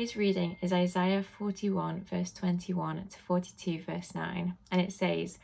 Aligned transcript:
Today's 0.00 0.16
reading 0.16 0.56
is 0.62 0.72
Isaiah 0.72 1.22
41, 1.22 2.04
verse 2.04 2.32
21 2.32 3.08
to 3.08 3.18
42, 3.18 3.82
verse 3.82 4.14
9, 4.14 4.56
and 4.70 4.80
it 4.80 4.94
says, 4.94 5.38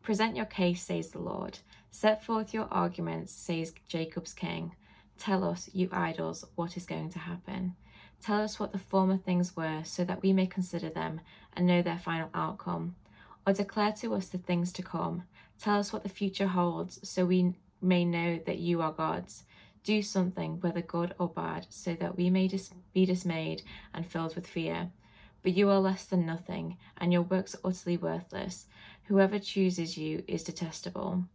Present 0.00 0.36
your 0.36 0.44
case, 0.44 0.84
says 0.84 1.08
the 1.08 1.18
Lord. 1.18 1.58
Set 1.90 2.22
forth 2.22 2.54
your 2.54 2.68
arguments, 2.70 3.32
says 3.32 3.74
Jacob's 3.88 4.32
king. 4.32 4.76
Tell 5.18 5.42
us, 5.42 5.68
you 5.72 5.88
idols, 5.90 6.44
what 6.54 6.76
is 6.76 6.86
going 6.86 7.10
to 7.10 7.18
happen. 7.18 7.74
Tell 8.22 8.40
us 8.40 8.60
what 8.60 8.70
the 8.70 8.78
former 8.78 9.16
things 9.16 9.56
were, 9.56 9.80
so 9.82 10.04
that 10.04 10.22
we 10.22 10.32
may 10.32 10.46
consider 10.46 10.88
them 10.88 11.20
and 11.54 11.66
know 11.66 11.82
their 11.82 11.98
final 11.98 12.30
outcome. 12.32 12.94
Or 13.44 13.54
declare 13.54 13.90
to 14.02 14.14
us 14.14 14.28
the 14.28 14.38
things 14.38 14.70
to 14.74 14.84
come. 14.84 15.24
Tell 15.60 15.80
us 15.80 15.92
what 15.92 16.04
the 16.04 16.08
future 16.08 16.46
holds, 16.46 17.00
so 17.02 17.24
we 17.24 17.54
may 17.82 18.04
know 18.04 18.38
that 18.46 18.58
you 18.58 18.82
are 18.82 18.92
gods. 18.92 19.42
Do 19.86 20.02
something, 20.02 20.60
whether 20.62 20.82
good 20.82 21.14
or 21.16 21.28
bad, 21.28 21.68
so 21.70 21.94
that 21.94 22.16
we 22.16 22.28
may 22.28 22.48
dis- 22.48 22.74
be 22.92 23.06
dismayed 23.06 23.62
and 23.94 24.04
filled 24.04 24.34
with 24.34 24.44
fear. 24.44 24.90
But 25.44 25.54
you 25.56 25.70
are 25.70 25.78
less 25.78 26.04
than 26.06 26.26
nothing, 26.26 26.76
and 26.96 27.12
your 27.12 27.22
works 27.22 27.54
are 27.54 27.68
utterly 27.68 27.96
worthless. 27.96 28.66
Whoever 29.04 29.38
chooses 29.38 29.96
you 29.96 30.24
is 30.26 30.42
detestable. 30.42 31.26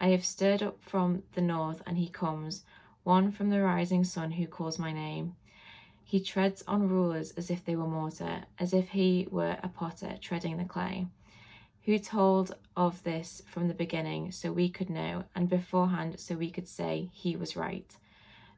I 0.00 0.10
have 0.10 0.24
stirred 0.24 0.62
up 0.62 0.80
from 0.80 1.24
the 1.32 1.40
north, 1.40 1.82
and 1.84 1.98
he 1.98 2.08
comes, 2.08 2.62
one 3.02 3.32
from 3.32 3.50
the 3.50 3.60
rising 3.60 4.04
sun 4.04 4.30
who 4.30 4.46
calls 4.46 4.78
my 4.78 4.92
name. 4.92 5.34
He 6.04 6.20
treads 6.20 6.62
on 6.68 6.88
rulers 6.88 7.32
as 7.32 7.50
if 7.50 7.64
they 7.64 7.74
were 7.74 7.88
mortar, 7.88 8.44
as 8.56 8.72
if 8.72 8.90
he 8.90 9.26
were 9.32 9.56
a 9.64 9.68
potter 9.68 10.16
treading 10.20 10.58
the 10.58 10.64
clay 10.64 11.08
who 11.84 11.98
told 11.98 12.54
of 12.76 13.02
this 13.02 13.42
from 13.46 13.68
the 13.68 13.74
beginning 13.74 14.32
so 14.32 14.52
we 14.52 14.68
could 14.68 14.90
know, 14.90 15.24
and 15.34 15.48
beforehand 15.48 16.20
so 16.20 16.34
we 16.34 16.50
could 16.50 16.68
say 16.68 17.10
he 17.12 17.36
was 17.36 17.56
right. 17.56 17.96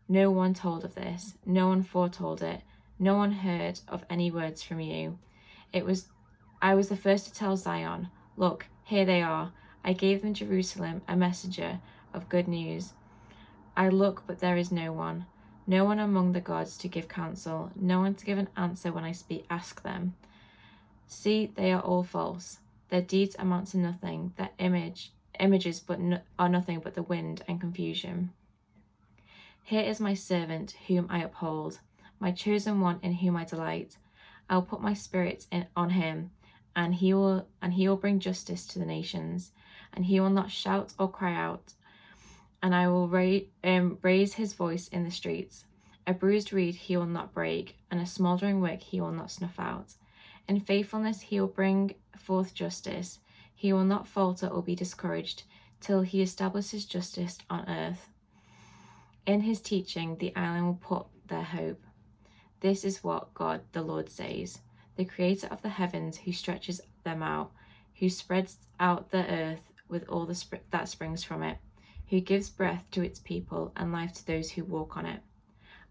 No 0.09 0.31
one 0.31 0.55
told 0.55 0.84
of 0.84 0.95
this, 0.95 1.34
no 1.47 1.69
one 1.69 1.83
foretold 1.83 2.43
it, 2.43 2.62
no 2.98 3.17
one 3.17 3.33
heard 3.33 3.81
of 3.89 4.05
any 4.11 4.31
words 4.31 4.62
from 4.62 4.81
you. 4.81 5.19
It 5.73 5.84
was 5.84 6.09
I 6.61 6.75
was 6.75 6.89
the 6.89 6.97
first 6.97 7.27
to 7.27 7.34
tell 7.34 7.56
Zion, 7.56 8.09
Look, 8.37 8.67
here 8.84 9.05
they 9.05 9.23
are. 9.23 9.53
I 9.84 9.93
gave 9.93 10.23
them 10.23 10.34
Jerusalem, 10.34 11.03
a 11.09 11.17
messenger 11.17 11.81
of 12.15 12.28
good 12.28 12.47
news. 12.47 12.93
I 13.77 13.89
look, 13.89 14.25
but 14.27 14.39
there 14.39 14.56
is 14.56 14.70
no 14.70 14.93
one, 14.93 15.27
no 15.67 15.84
one 15.84 15.98
among 15.98 16.33
the 16.33 16.41
gods 16.41 16.77
to 16.78 16.89
give 16.89 17.09
counsel, 17.09 17.70
no 17.75 18.00
one 18.00 18.15
to 18.15 18.25
give 18.25 18.39
an 18.39 18.48
answer 18.56 18.93
when 18.93 19.05
I 19.05 19.12
speak 19.12 19.45
ask 19.50 19.83
them. 19.83 20.15
See, 21.06 21.50
they 21.55 21.73
are 21.73 21.81
all 21.81 22.05
false. 22.05 22.59
Their 22.93 23.01
deeds 23.01 23.35
amount 23.39 23.69
to 23.69 23.79
nothing, 23.79 24.35
their 24.37 24.51
image 24.59 25.15
images 25.41 25.81
but 25.81 25.98
no, 25.98 26.19
are 26.39 26.51
nothing 26.51 26.81
but 26.81 26.93
the 26.93 27.03
wind 27.03 27.43
and 27.49 27.59
confusion. 27.59 28.34
Here 29.62 29.81
is 29.81 29.99
my 29.99 30.12
servant 30.12 30.75
whom 30.89 31.07
I 31.09 31.23
uphold, 31.23 31.79
my 32.21 32.33
chosen 32.33 32.83
one 32.83 33.01
in 33.03 33.15
whom 33.15 33.34
I 33.34 33.45
delight. 33.45 33.97
I 34.51 34.57
will 34.57 34.67
put 34.67 34.83
my 34.83 34.93
spirit 34.93 35.47
in, 35.51 35.69
on 35.75 35.89
him, 35.89 36.33
and 36.77 36.97
he 36.97 37.15
will 37.15 37.47
and 37.62 37.73
he 37.73 37.89
will 37.89 37.97
bring 37.97 38.21
justice 38.21 38.67
to 38.67 38.79
the 38.79 38.84
nations, 38.84 39.53
and 39.95 40.05
he 40.05 40.21
will 40.21 40.29
not 40.29 40.51
shout 40.51 40.93
or 40.99 41.11
cry 41.11 41.33
out. 41.33 41.73
And 42.62 42.75
I 42.75 42.89
will 42.89 43.09
ra- 43.09 43.49
um, 43.65 43.97
raise 44.03 44.34
his 44.34 44.53
voice 44.53 44.89
in 44.89 45.05
the 45.05 45.11
streets. 45.11 45.65
A 46.06 46.12
bruised 46.12 46.53
reed 46.53 46.75
he 46.75 46.99
will 46.99 47.06
not 47.06 47.33
break, 47.33 47.79
and 47.91 47.99
a 47.99 48.05
smouldering 48.05 48.61
wick 48.61 48.83
he 48.83 49.01
will 49.01 49.12
not 49.12 49.31
snuff 49.31 49.59
out. 49.59 49.95
In 50.48 50.61
faithfulness 50.61 51.21
he 51.23 51.41
will 51.41 51.48
bring 51.48 51.95
forth 52.17 52.55
justice. 52.55 53.19
He 53.55 53.73
will 53.73 53.85
not 53.85 54.09
falter 54.09 54.47
or 54.47 54.62
be 54.62 54.75
discouraged 54.75 55.45
till 55.81 56.03
he 56.03 56.23
establishes 56.23 56.84
justice 56.84 57.39
on 57.49 57.69
earth. 57.69 58.09
In 59.27 59.43
his 59.43 59.61
teaching, 59.61 60.16
the 60.16 60.34
island 60.34 60.66
will 60.66 60.75
put 60.75 61.06
their 61.28 61.43
hope. 61.43 61.83
This 62.61 62.84
is 62.84 63.05
what 63.05 63.34
God 63.34 63.62
the 63.72 63.83
Lord 63.83 64.09
says, 64.09 64.61
the 64.97 65.05
creator 65.05 65.49
of 65.49 65.62
the 65.62 65.69
heavens, 65.69 66.19
who 66.19 66.33
stretches 66.33 66.81
them 67.05 67.22
out, 67.22 67.53
who 67.99 68.09
spreads 68.09 68.59
out 68.78 69.11
the 69.11 69.28
earth 69.31 69.72
with 69.89 70.09
all 70.09 70.27
the 70.27 70.34
sp- 70.34 70.66
that 70.71 70.89
springs 70.89 71.25
from 71.25 71.43
it, 71.43 71.59
who 72.09 72.21
gives 72.21 72.50
breath 72.50 72.84
to 72.93 73.03
its 73.03 73.19
people 73.19 73.72
and 73.77 73.93
life 73.93 74.12
to 74.15 74.27
those 74.27 74.53
who 74.53 74.65
walk 74.65 74.97
on 74.97 75.06
it. 75.06 75.21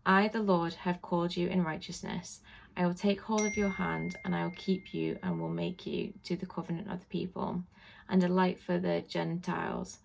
I, 0.05 0.27
the 0.27 0.41
Lord, 0.41 0.73
have 0.73 1.01
called 1.01 1.35
you 1.35 1.47
in 1.47 1.63
righteousness. 1.63 2.41
I 2.77 2.85
will 2.85 2.93
take 2.93 3.21
hold 3.21 3.45
of 3.45 3.57
your 3.57 3.69
hand, 3.69 4.15
and 4.23 4.35
I 4.35 4.43
will 4.43 4.53
keep 4.55 4.93
you, 4.93 5.17
and 5.21 5.39
will 5.39 5.49
make 5.49 5.85
you 5.85 6.13
to 6.23 6.35
the 6.35 6.45
covenant 6.45 6.89
of 6.89 6.99
the 6.99 7.05
people, 7.07 7.63
and 8.09 8.23
a 8.23 8.27
light 8.27 8.59
for 8.59 8.79
the 8.79 9.03
Gentiles, 9.07 9.99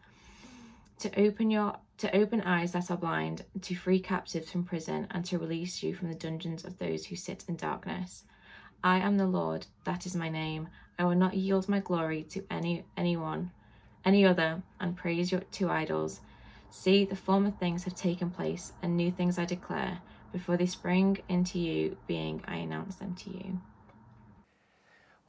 to 0.98 1.20
open 1.20 1.50
your 1.50 1.76
to 1.98 2.14
open 2.14 2.42
eyes 2.42 2.72
that 2.72 2.90
are 2.90 2.96
blind, 2.96 3.42
to 3.62 3.74
free 3.74 3.98
captives 3.98 4.50
from 4.50 4.64
prison, 4.64 5.06
and 5.10 5.24
to 5.24 5.38
release 5.38 5.82
you 5.82 5.94
from 5.94 6.08
the 6.08 6.14
dungeons 6.14 6.64
of 6.64 6.78
those 6.78 7.06
who 7.06 7.16
sit 7.16 7.44
in 7.48 7.56
darkness. 7.56 8.24
I 8.84 8.98
am 8.98 9.16
the 9.16 9.26
Lord, 9.26 9.66
that 9.84 10.04
is 10.04 10.14
my 10.14 10.28
name. 10.28 10.68
I 10.98 11.04
will 11.04 11.14
not 11.14 11.34
yield 11.34 11.68
my 11.68 11.80
glory 11.80 12.22
to 12.24 12.44
any 12.50 12.84
anyone, 12.96 13.50
any 14.04 14.26
other, 14.26 14.62
and 14.80 14.96
praise 14.96 15.32
your 15.32 15.40
to 15.40 15.70
idols. 15.70 16.20
See, 16.70 17.04
the 17.04 17.16
former 17.16 17.50
things 17.50 17.84
have 17.84 17.94
taken 17.94 18.30
place, 18.30 18.72
and 18.82 18.96
new 18.96 19.10
things 19.10 19.38
I 19.38 19.44
declare 19.44 20.00
before 20.36 20.58
they 20.58 20.66
spring 20.66 21.16
into 21.30 21.58
you, 21.58 21.96
being 22.06 22.42
I 22.46 22.56
announce 22.56 22.96
them 22.96 23.14
to 23.14 23.30
you. 23.30 23.58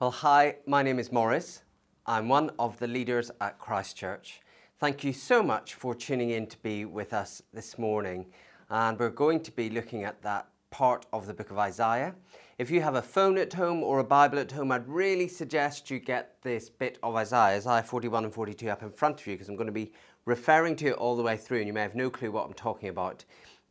Well, 0.01 0.11
hi, 0.11 0.57
my 0.65 0.83
name 0.83 0.99
is 0.99 1.13
Morris. 1.13 1.61
I'm 2.05 2.27
one 2.27 2.51
of 2.59 2.77
the 2.79 2.87
leaders 2.87 3.31
at 3.39 3.57
Christchurch. 3.57 4.41
Thank 4.81 5.05
you 5.05 5.13
so 5.13 5.41
much 5.41 5.75
for 5.75 5.95
tuning 5.95 6.31
in 6.31 6.45
to 6.47 6.57
be 6.57 6.83
with 6.83 7.13
us 7.13 7.41
this 7.53 7.77
morning. 7.77 8.25
And 8.69 8.99
we're 8.99 9.09
going 9.09 9.39
to 9.43 9.51
be 9.53 9.69
looking 9.69 10.03
at 10.03 10.21
that 10.23 10.49
part 10.71 11.05
of 11.13 11.25
the 11.25 11.33
book 11.33 11.51
of 11.51 11.57
Isaiah. 11.57 12.13
If 12.57 12.69
you 12.69 12.81
have 12.81 12.95
a 12.95 13.01
phone 13.01 13.37
at 13.37 13.53
home 13.53 13.83
or 13.83 13.99
a 13.99 14.03
Bible 14.03 14.39
at 14.39 14.51
home, 14.51 14.73
I'd 14.73 14.89
really 14.89 15.29
suggest 15.29 15.89
you 15.89 15.99
get 15.99 16.35
this 16.41 16.69
bit 16.69 16.99
of 17.01 17.15
Isaiah, 17.15 17.55
Isaiah 17.55 17.81
41 17.81 18.25
and 18.25 18.33
42, 18.33 18.69
up 18.69 18.83
in 18.83 18.91
front 18.91 19.21
of 19.21 19.27
you 19.27 19.35
because 19.35 19.47
I'm 19.47 19.55
going 19.55 19.67
to 19.67 19.71
be 19.71 19.93
referring 20.25 20.75
to 20.75 20.87
it 20.87 20.95
all 20.95 21.15
the 21.15 21.23
way 21.23 21.37
through, 21.37 21.59
and 21.59 21.67
you 21.67 21.71
may 21.71 21.81
have 21.81 21.95
no 21.95 22.09
clue 22.09 22.29
what 22.29 22.45
I'm 22.45 22.53
talking 22.53 22.89
about 22.89 23.23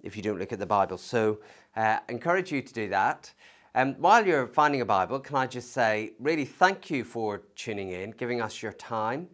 if 0.06 0.16
you 0.16 0.22
don't 0.22 0.38
look 0.38 0.52
at 0.52 0.58
the 0.58 0.66
Bible. 0.66 0.96
So 0.96 1.38
uh, 1.74 1.98
encourage 2.08 2.52
you 2.52 2.62
to 2.62 2.72
do 2.72 2.88
that. 2.88 3.32
Um, 3.74 3.94
while 3.98 4.26
you're 4.26 4.46
finding 4.46 4.80
a 4.80 4.86
Bible, 4.86 5.20
can 5.20 5.36
I 5.36 5.46
just 5.46 5.72
say, 5.72 6.12
really 6.18 6.46
thank 6.46 6.90
you 6.90 7.04
for 7.04 7.42
tuning 7.56 7.90
in, 7.90 8.12
giving 8.12 8.40
us 8.40 8.62
your 8.62 8.72
time. 8.72 9.28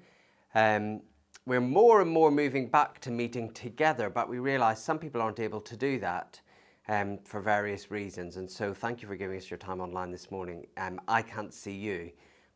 Um, 0.55 1.03
we're 1.47 1.61
more 1.61 2.01
and 2.01 2.11
more 2.11 2.31
moving 2.31 2.69
back 2.69 3.01
to 3.01 3.11
meeting 3.11 3.53
together, 3.53 4.11
but 4.11 4.29
we 4.29 4.39
realize 4.39 4.83
some 4.83 4.99
people 4.99 5.21
aren't 5.21 5.41
able 5.41 5.61
to 5.61 5.77
do 5.77 5.99
that 6.01 6.41
um, 6.89 7.19
for 7.25 7.41
various 7.41 7.91
reasons. 7.91 8.37
And 8.37 8.51
so 8.51 8.75
thank 8.75 9.03
you 9.03 9.09
for 9.09 9.17
giving 9.17 9.37
us 9.37 9.51
your 9.51 9.59
time 9.59 9.81
online 9.81 10.11
this 10.11 10.31
morning. 10.31 10.67
Um, 10.77 11.01
I 11.07 11.23
can't 11.23 11.55
see 11.55 11.75
you, 11.75 12.11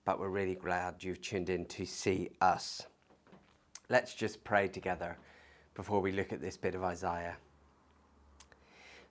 but 0.04 0.18
we're 0.18 0.28
really 0.28 0.54
glad 0.54 1.04
you've 1.04 1.20
tuned 1.20 1.50
in 1.50 1.66
to 1.66 1.86
see 1.86 2.30
us. 2.40 2.86
Let's 3.88 4.14
just 4.14 4.42
pray 4.42 4.66
together 4.66 5.18
before 5.74 6.00
we 6.00 6.10
look 6.10 6.32
at 6.32 6.40
this 6.40 6.56
bit 6.56 6.74
of 6.74 6.82
Isaiah. 6.82 7.36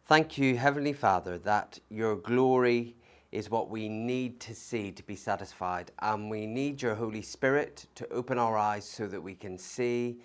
Thank 0.08 0.38
you, 0.38 0.56
Heavenly 0.56 0.94
Father, 0.94 1.40
that 1.40 1.80
your 1.90 2.16
glory 2.16 2.96
is 3.32 3.50
what 3.50 3.72
we 3.72 3.90
need 3.90 4.40
to 4.42 4.54
see 4.54 4.92
to 4.92 5.02
be 5.02 5.16
satisfied. 5.16 5.90
And 6.00 6.30
we 6.30 6.46
need 6.46 6.80
your 6.80 6.94
Holy 6.94 7.24
Spirit 7.24 7.88
to 7.96 8.08
open 8.14 8.38
our 8.38 8.56
eyes 8.56 8.86
so 8.88 9.08
that 9.08 9.20
we 9.20 9.34
can 9.34 9.58
see 9.58 10.20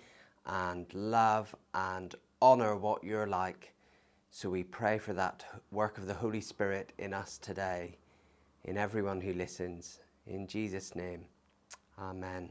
and 0.45 0.85
love 0.93 1.55
and 1.73 2.13
honor 2.43 2.75
what 2.75 3.03
you're 3.03 3.25
like. 3.25 3.73
So 4.29 4.51
we 4.51 4.63
pray 4.63 4.99
for 4.99 5.13
that 5.13 5.43
work 5.71 5.97
of 5.97 6.05
the 6.05 6.13
Holy 6.13 6.41
Spirit 6.41 6.93
in 6.99 7.11
us 7.11 7.39
today, 7.39 7.97
in 8.65 8.77
everyone 8.77 9.19
who 9.19 9.33
listens. 9.33 9.99
In 10.27 10.45
Jesus' 10.45 10.95
name, 10.95 11.25
Amen. 11.97 12.49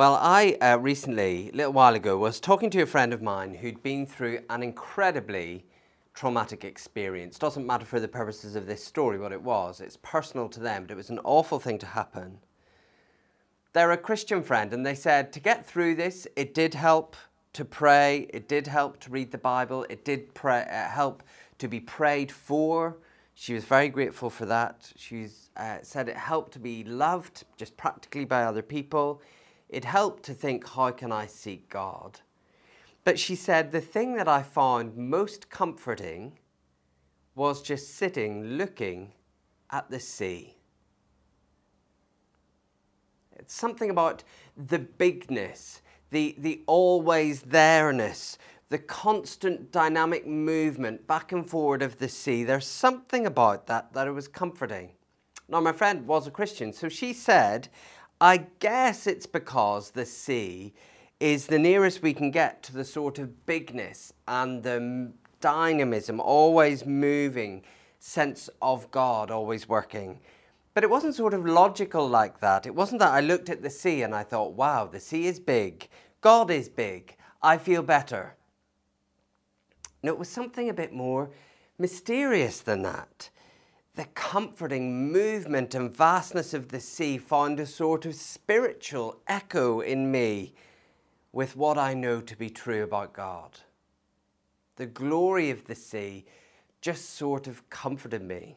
Well, 0.00 0.18
I 0.18 0.56
uh, 0.62 0.78
recently, 0.78 1.50
a 1.50 1.56
little 1.56 1.74
while 1.74 1.94
ago, 1.94 2.16
was 2.16 2.40
talking 2.40 2.70
to 2.70 2.80
a 2.80 2.86
friend 2.86 3.12
of 3.12 3.20
mine 3.20 3.52
who'd 3.52 3.82
been 3.82 4.06
through 4.06 4.40
an 4.48 4.62
incredibly 4.62 5.66
traumatic 6.14 6.64
experience. 6.64 7.38
Doesn't 7.38 7.66
matter 7.66 7.84
for 7.84 8.00
the 8.00 8.08
purposes 8.08 8.56
of 8.56 8.64
this 8.64 8.82
story 8.82 9.18
what 9.18 9.30
it 9.30 9.42
was, 9.42 9.78
it's 9.78 9.98
personal 9.98 10.48
to 10.48 10.60
them, 10.60 10.84
but 10.84 10.90
it 10.90 10.96
was 10.96 11.10
an 11.10 11.20
awful 11.22 11.60
thing 11.60 11.76
to 11.80 11.84
happen. 11.84 12.38
They're 13.74 13.92
a 13.92 13.98
Christian 13.98 14.42
friend, 14.42 14.72
and 14.72 14.86
they 14.86 14.94
said 14.94 15.34
to 15.34 15.38
get 15.38 15.66
through 15.66 15.96
this, 15.96 16.26
it 16.34 16.54
did 16.54 16.72
help 16.72 17.14
to 17.52 17.66
pray, 17.66 18.26
it 18.30 18.48
did 18.48 18.68
help 18.68 19.00
to 19.00 19.10
read 19.10 19.30
the 19.30 19.36
Bible, 19.36 19.84
it 19.90 20.02
did 20.06 20.32
pray, 20.32 20.62
uh, 20.62 20.88
help 20.88 21.22
to 21.58 21.68
be 21.68 21.78
prayed 21.78 22.32
for. 22.32 22.96
She 23.34 23.52
was 23.52 23.64
very 23.64 23.90
grateful 23.90 24.30
for 24.30 24.46
that. 24.46 24.94
She 24.96 25.26
uh, 25.58 25.80
said 25.82 26.08
it 26.08 26.16
helped 26.16 26.52
to 26.52 26.58
be 26.58 26.84
loved 26.84 27.44
just 27.58 27.76
practically 27.76 28.24
by 28.24 28.44
other 28.44 28.62
people 28.62 29.20
it 29.70 29.84
helped 29.84 30.24
to 30.24 30.34
think, 30.34 30.68
how 30.68 30.90
can 30.90 31.12
I 31.12 31.26
seek 31.26 31.68
God? 31.68 32.20
But 33.04 33.18
she 33.18 33.34
said, 33.34 33.72
the 33.72 33.80
thing 33.80 34.16
that 34.16 34.28
I 34.28 34.42
found 34.42 34.96
most 34.96 35.48
comforting 35.48 36.38
was 37.34 37.62
just 37.62 37.94
sitting 37.94 38.58
looking 38.58 39.12
at 39.70 39.88
the 39.88 40.00
sea. 40.00 40.56
It's 43.38 43.54
something 43.54 43.88
about 43.88 44.24
the 44.56 44.80
bigness, 44.80 45.80
the, 46.10 46.34
the 46.36 46.62
always 46.66 47.42
there-ness, 47.42 48.36
the 48.68 48.78
constant 48.78 49.72
dynamic 49.72 50.26
movement 50.26 51.06
back 51.06 51.32
and 51.32 51.48
forward 51.48 51.82
of 51.82 51.98
the 51.98 52.08
sea, 52.08 52.44
there's 52.44 52.66
something 52.66 53.26
about 53.26 53.66
that 53.66 53.92
that 53.94 54.06
it 54.06 54.12
was 54.12 54.28
comforting. 54.28 54.90
Now, 55.48 55.60
my 55.60 55.72
friend 55.72 56.06
was 56.06 56.26
a 56.26 56.30
Christian, 56.30 56.72
so 56.72 56.88
she 56.88 57.12
said, 57.12 57.68
I 58.20 58.46
guess 58.58 59.06
it's 59.06 59.26
because 59.26 59.90
the 59.90 60.06
sea 60.06 60.74
is 61.18 61.46
the 61.46 61.58
nearest 61.58 62.02
we 62.02 62.14
can 62.14 62.30
get 62.30 62.62
to 62.64 62.72
the 62.72 62.84
sort 62.84 63.18
of 63.18 63.46
bigness 63.46 64.12
and 64.28 64.62
the 64.62 65.12
dynamism, 65.40 66.20
always 66.20 66.84
moving 66.84 67.62
sense 68.00 68.48
of 68.60 68.90
God 68.90 69.30
always 69.30 69.68
working. 69.68 70.18
But 70.74 70.84
it 70.84 70.90
wasn't 70.90 71.14
sort 71.14 71.34
of 71.34 71.44
logical 71.44 72.08
like 72.08 72.40
that. 72.40 72.66
It 72.66 72.74
wasn't 72.74 73.00
that 73.00 73.12
I 73.12 73.20
looked 73.20 73.50
at 73.50 73.62
the 73.62 73.70
sea 73.70 74.02
and 74.02 74.14
I 74.14 74.22
thought, 74.22 74.54
wow, 74.54 74.86
the 74.86 75.00
sea 75.00 75.26
is 75.26 75.38
big. 75.38 75.88
God 76.20 76.50
is 76.50 76.68
big. 76.68 77.16
I 77.42 77.58
feel 77.58 77.82
better. 77.82 78.36
No, 80.02 80.12
it 80.12 80.18
was 80.18 80.28
something 80.28 80.68
a 80.68 80.74
bit 80.74 80.92
more 80.92 81.30
mysterious 81.78 82.60
than 82.60 82.82
that. 82.82 83.30
The 84.00 84.06
comforting 84.14 85.12
movement 85.12 85.74
and 85.74 85.94
vastness 85.94 86.54
of 86.54 86.68
the 86.68 86.80
sea 86.80 87.18
found 87.18 87.60
a 87.60 87.66
sort 87.66 88.06
of 88.06 88.14
spiritual 88.14 89.20
echo 89.28 89.80
in 89.80 90.10
me 90.10 90.54
with 91.32 91.54
what 91.54 91.76
I 91.76 91.92
know 91.92 92.22
to 92.22 92.34
be 92.34 92.48
true 92.48 92.82
about 92.82 93.12
God. 93.12 93.60
The 94.76 94.86
glory 94.86 95.50
of 95.50 95.66
the 95.66 95.74
sea 95.74 96.24
just 96.80 97.10
sort 97.10 97.46
of 97.46 97.68
comforted 97.68 98.22
me. 98.22 98.56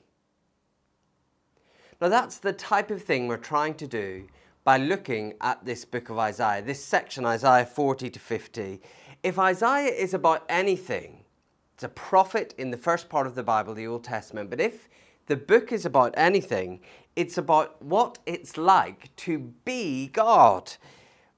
Now, 2.00 2.08
that's 2.08 2.38
the 2.38 2.54
type 2.54 2.90
of 2.90 3.04
thing 3.04 3.28
we're 3.28 3.36
trying 3.36 3.74
to 3.74 3.86
do 3.86 4.30
by 4.64 4.78
looking 4.78 5.34
at 5.42 5.66
this 5.66 5.84
book 5.84 6.10
of 6.10 6.18
Isaiah, 6.20 6.62
this 6.62 6.82
section, 6.82 7.26
Isaiah 7.26 7.66
40 7.66 8.10
to 8.12 8.18
50. 8.18 8.80
If 9.24 9.38
Isaiah 9.38 9.92
is 9.92 10.14
about 10.14 10.46
anything, 10.48 11.26
it's 11.74 11.84
a 11.84 11.90
prophet 11.90 12.56
in 12.58 12.72
the 12.72 12.78
first 12.78 13.10
part 13.10 13.28
of 13.28 13.36
the 13.36 13.44
Bible, 13.44 13.74
the 13.74 13.88
Old 13.88 14.06
Testament. 14.06 14.50
But 14.50 14.62
if 14.62 14.88
the 15.28 15.38
book 15.38 15.72
is 15.72 15.86
about 15.86 16.14
anything, 16.18 16.82
it's 17.16 17.38
about 17.38 17.82
what 17.82 18.20
it's 18.26 18.58
like 18.58 19.16
to 19.18 19.54
be 19.66 20.08
God. 20.08 20.74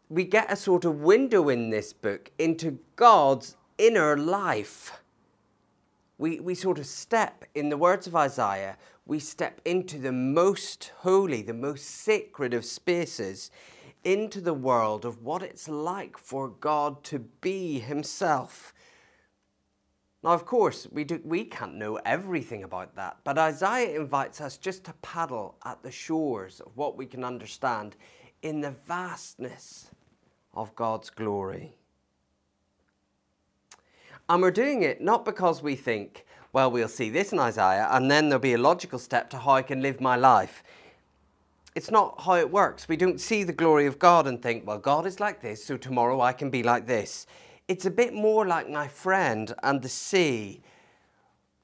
We 0.09 0.23
get 0.23 0.51
a 0.51 0.55
sort 0.55 0.85
of 0.85 1.01
window 1.01 1.49
in 1.49 1.69
this 1.69 1.93
book 1.93 2.31
into 2.39 2.79
God's 2.95 3.57
inner 3.77 4.17
life. 4.17 5.01
We, 6.17 6.39
we 6.39 6.55
sort 6.55 6.79
of 6.79 6.85
step, 6.85 7.45
in 7.53 7.69
the 7.69 7.77
words 7.77 8.07
of 8.07 8.15
Isaiah, 8.15 8.77
we 9.05 9.19
step 9.19 9.59
into 9.65 9.99
the 9.99 10.11
most 10.11 10.91
holy, 10.99 11.41
the 11.41 11.53
most 11.53 11.85
sacred 11.85 12.53
of 12.53 12.65
spaces, 12.65 13.51
into 14.03 14.39
the 14.39 14.53
world 14.53 15.03
of 15.03 15.23
what 15.23 15.43
it's 15.43 15.67
like 15.67 16.17
for 16.17 16.47
God 16.47 17.03
to 17.05 17.19
be 17.19 17.79
Himself. 17.79 18.73
Now, 20.25 20.31
of 20.31 20.44
course, 20.44 20.88
we, 20.92 21.04
do, 21.04 21.22
we 21.24 21.44
can't 21.44 21.75
know 21.75 22.00
everything 22.04 22.63
about 22.63 22.95
that, 22.95 23.18
but 23.24 23.38
Isaiah 23.38 23.95
invites 23.95 24.42
us 24.42 24.57
just 24.57 24.83
to 24.86 24.94
paddle 25.04 25.56
at 25.63 25.83
the 25.83 25.92
shores 25.92 26.62
of 26.62 26.75
what 26.75 26.98
we 26.98 27.06
can 27.06 27.24
understand 27.24 27.95
in 28.42 28.60
the 28.60 28.72
vastness 28.88 29.92
of 30.56 30.75
God's 30.75 31.12
glory. 31.12 31.75
And 34.27 34.42
we're 34.42 34.50
doing 34.50 34.81
it 34.81 35.00
not 35.00 35.25
because 35.25 35.62
we 35.62 35.75
think, 35.75 36.25
well, 36.54 36.72
we'll 36.72 36.88
see 36.88 37.12
this 37.12 37.31
in 37.31 37.38
Isaiah, 37.38 37.88
and 37.92 38.10
then 38.10 38.30
there'll 38.30 38.39
be 38.39 38.54
a 38.54 38.57
logical 38.57 38.98
step 38.98 39.30
to 39.30 39.38
how 39.38 39.51
I 39.51 39.62
can 39.62 39.83
live 39.83 40.01
my 40.01 40.16
life. 40.16 40.63
It's 41.75 41.92
not 41.92 42.19
how 42.22 42.33
it 42.33 42.50
works. 42.50 42.89
We 42.89 42.98
don't 42.98 43.22
see 43.22 43.44
the 43.44 43.54
glory 43.54 43.86
of 43.86 44.00
God 44.00 44.25
and 44.25 44.42
think, 44.42 44.66
well, 44.66 44.80
God 44.80 45.06
is 45.06 45.19
like 45.19 45.44
this, 45.44 45.63
so 45.63 45.77
tomorrow 45.77 46.19
I 46.19 46.33
can 46.33 46.50
be 46.50 46.63
like 46.63 46.88
this. 46.88 47.27
It's 47.67 47.85
a 47.85 47.91
bit 47.91 48.13
more 48.13 48.45
like 48.45 48.69
my 48.69 48.88
friend 48.88 49.51
and 49.63 49.81
the 49.81 49.89
sea. 49.89 50.62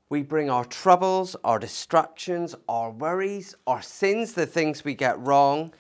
We 0.10 0.24
bring 0.24 0.50
our 0.50 0.66
troubles, 0.66 1.36
our 1.44 1.60
distractions, 1.60 2.56
our 2.68 2.90
worries, 2.90 3.54
our 3.68 3.84
sins, 3.84 4.34
the 4.34 4.48
things 4.48 4.84
we 4.84 4.96
get 4.96 5.20
wrong, 5.20 5.72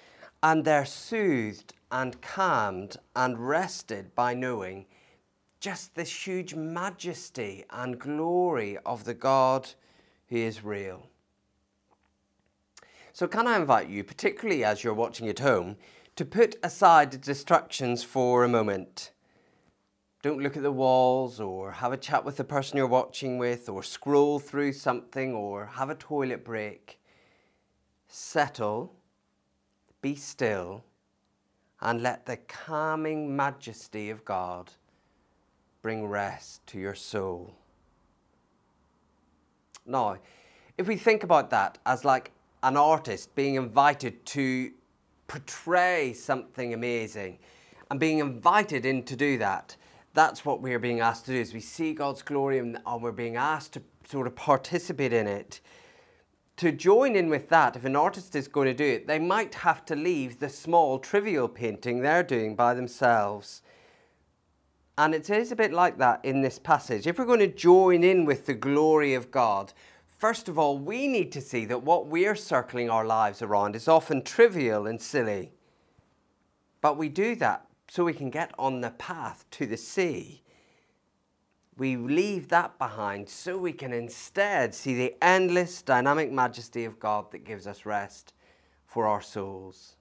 and 0.43 0.63
they're 0.63 0.85
soothed 0.85 1.73
and 1.91 2.21
calmed 2.21 2.97
and 3.15 3.49
rested 3.49 4.13
by 4.13 4.35
knowing 4.35 4.85
just 5.59 5.95
this 5.95 6.27
huge 6.27 6.53
majesty 6.53 7.65
and 7.71 7.99
glory 7.99 8.77
of 8.85 9.05
the 9.05 9.15
God 9.15 9.69
who 10.27 10.37
is 10.37 10.63
real. 10.63 11.07
So, 13.11 13.27
can 13.27 13.47
I 13.47 13.57
invite 13.57 13.89
you, 13.89 14.03
particularly 14.03 14.63
as 14.63 14.83
you're 14.83 14.93
watching 14.93 15.27
at 15.29 15.39
home, 15.39 15.77
to 16.15 16.25
put 16.25 16.57
aside 16.63 17.11
the 17.11 17.17
distractions 17.17 18.03
for 18.03 18.43
a 18.43 18.49
moment? 18.49 19.11
Don't 20.21 20.41
look 20.41 20.55
at 20.55 20.61
the 20.61 20.71
walls 20.71 21.39
or 21.39 21.71
have 21.71 21.93
a 21.93 21.97
chat 21.97 22.23
with 22.23 22.37
the 22.37 22.43
person 22.43 22.77
you're 22.77 22.85
watching 22.85 23.39
with 23.39 23.67
or 23.67 23.81
scroll 23.81 24.37
through 24.37 24.73
something 24.73 25.33
or 25.33 25.65
have 25.65 25.89
a 25.89 25.95
toilet 25.95 26.45
break. 26.45 26.99
Settle, 28.07 28.93
be 30.01 30.13
still, 30.15 30.83
and 31.81 32.03
let 32.03 32.27
the 32.27 32.37
calming 32.37 33.35
majesty 33.35 34.11
of 34.11 34.23
God 34.23 34.71
bring 35.81 36.05
rest 36.05 36.65
to 36.67 36.79
your 36.79 36.93
soul. 36.93 37.55
Now, 39.87 40.17
if 40.77 40.87
we 40.87 40.97
think 40.97 41.23
about 41.23 41.49
that 41.49 41.79
as 41.87 42.05
like 42.05 42.31
an 42.61 42.77
artist 42.77 43.33
being 43.33 43.55
invited 43.55 44.23
to 44.27 44.71
portray 45.27 46.13
something 46.13 46.75
amazing 46.75 47.39
and 47.89 47.99
being 47.99 48.19
invited 48.19 48.85
in 48.85 49.01
to 49.03 49.15
do 49.15 49.39
that, 49.39 49.75
that's 50.13 50.45
what 50.45 50.61
we're 50.61 50.79
being 50.79 50.99
asked 50.99 51.25
to 51.25 51.31
do 51.31 51.39
is 51.39 51.53
we 51.53 51.61
see 51.61 51.93
God's 51.93 52.21
glory 52.21 52.59
and, 52.59 52.77
we're 52.99 53.11
being 53.11 53.37
asked 53.37 53.73
to 53.73 53.81
sort 54.09 54.27
of 54.27 54.35
participate 54.35 55.13
in 55.13 55.27
it. 55.27 55.61
To 56.57 56.71
join 56.71 57.15
in 57.15 57.29
with 57.29 57.49
that, 57.49 57.75
if 57.75 57.85
an 57.85 57.95
artist 57.95 58.35
is 58.35 58.47
going 58.47 58.67
to 58.67 58.73
do 58.73 58.85
it, 58.85 59.07
they 59.07 59.19
might 59.19 59.55
have 59.55 59.85
to 59.85 59.95
leave 59.95 60.39
the 60.39 60.49
small, 60.49 60.99
trivial 60.99 61.47
painting 61.47 62.01
they're 62.01 62.23
doing 62.23 62.55
by 62.55 62.73
themselves. 62.73 63.61
And 64.97 65.15
it 65.15 65.29
is 65.29 65.51
a 65.51 65.55
bit 65.55 65.71
like 65.71 65.97
that 65.97 66.23
in 66.23 66.41
this 66.41 66.59
passage. 66.59 67.07
If 67.07 67.17
we're 67.17 67.25
going 67.25 67.39
to 67.39 67.47
join 67.47 68.03
in 68.03 68.25
with 68.25 68.45
the 68.45 68.53
glory 68.53 69.13
of 69.13 69.31
God, 69.31 69.73
first 70.17 70.49
of 70.49 70.59
all, 70.59 70.77
we 70.77 71.07
need 71.07 71.31
to 71.31 71.41
see 71.41 71.65
that 71.65 71.83
what 71.83 72.07
we're 72.07 72.35
circling 72.35 72.89
our 72.89 73.05
lives 73.05 73.41
around 73.41 73.75
is 73.75 73.87
often 73.87 74.21
trivial 74.21 74.85
and 74.85 75.01
silly. 75.01 75.53
But 76.81 76.97
we 76.97 77.09
do 77.09 77.35
that 77.37 77.65
so 77.91 78.05
we 78.05 78.13
can 78.13 78.29
get 78.29 78.53
on 78.57 78.79
the 78.79 78.91
path 78.91 79.43
to 79.51 79.65
the 79.65 79.75
sea. 79.75 80.41
We 81.75 81.97
leave 81.97 82.47
that 82.47 82.77
behind 82.77 83.27
so 83.27 83.57
we 83.57 83.73
can 83.73 83.91
instead 83.91 84.73
see 84.73 84.93
the 84.93 85.13
endless 85.21 85.81
dynamic 85.81 86.31
majesty 86.31 86.85
of 86.85 87.01
God 87.01 87.29
that 87.31 87.43
gives 87.43 87.67
us 87.67 87.85
rest 87.85 88.31
for 88.85 89.07
our 89.07 89.21
souls. 89.21 89.97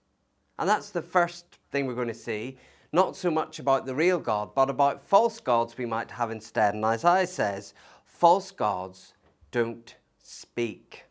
And 0.57 0.69
that's 0.69 0.91
the 0.91 1.03
first 1.03 1.59
thing 1.73 1.89
we're 1.89 1.97
going 1.97 2.07
to 2.07 2.15
see. 2.15 2.59
Not 2.93 3.17
so 3.17 3.29
much 3.29 3.59
about 3.59 3.87
the 3.87 3.95
real 3.97 4.21
God, 4.21 4.55
but 4.55 4.71
about 4.71 5.03
false 5.03 5.41
gods 5.41 5.77
we 5.77 5.85
might 5.85 6.13
have 6.13 6.31
instead. 6.31 6.75
And 6.75 6.85
Isaiah 6.85 7.27
says, 7.27 7.75
false 8.05 8.53
gods 8.53 9.15
don't 9.51 9.97
speak. 10.23 11.07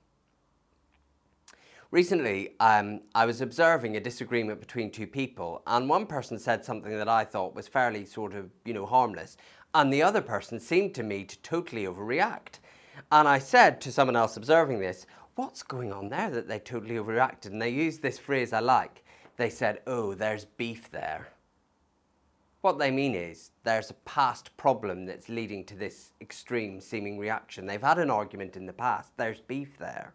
Recently, 1.91 2.55
um, 2.59 3.01
I 3.15 3.25
was 3.25 3.41
observing 3.41 3.95
a 3.95 3.99
disagreement 3.99 4.59
between 4.59 4.91
two 4.91 5.07
people, 5.07 5.63
and 5.65 5.89
one 5.89 6.05
person 6.05 6.37
said 6.37 6.63
something 6.63 6.95
that 6.95 7.09
I 7.09 7.25
thought 7.25 7.55
was 7.55 7.67
fairly 7.67 8.05
sort 8.05 8.35
of, 8.35 8.51
you 8.63 8.75
know, 8.75 8.85
harmless, 8.85 9.37
and 9.73 9.91
the 9.91 10.03
other 10.03 10.21
person 10.21 10.59
seemed 10.59 10.93
to 10.95 11.03
me 11.03 11.23
to 11.23 11.39
totally 11.39 11.85
overreact. 11.85 12.59
And 13.11 13.27
I 13.27 13.39
said 13.39 13.81
to 13.81 13.91
someone 13.91 14.15
else 14.15 14.37
observing 14.37 14.79
this, 14.79 15.07
What's 15.33 15.63
going 15.63 15.91
on 15.91 16.09
there 16.09 16.29
that 16.29 16.47
they 16.47 16.59
totally 16.59 16.95
overreacted? 16.95 17.47
And 17.47 17.61
they 17.61 17.69
used 17.69 18.03
this 18.03 18.19
phrase 18.19 18.53
I 18.53 18.59
like. 18.59 19.03
They 19.37 19.49
said, 19.49 19.79
Oh, 19.87 20.13
there's 20.13 20.45
beef 20.45 20.91
there. 20.91 21.29
What 22.61 22.77
they 22.77 22.91
mean 22.91 23.15
is 23.15 23.49
there's 23.63 23.89
a 23.89 23.95
past 24.05 24.55
problem 24.57 25.05
that's 25.07 25.27
leading 25.27 25.65
to 25.65 25.75
this 25.75 26.11
extreme 26.21 26.81
seeming 26.81 27.17
reaction. 27.17 27.65
They've 27.65 27.81
had 27.81 27.97
an 27.97 28.11
argument 28.11 28.57
in 28.57 28.67
the 28.67 28.73
past, 28.73 29.17
there's 29.17 29.41
beef 29.41 29.79
there. 29.79 30.13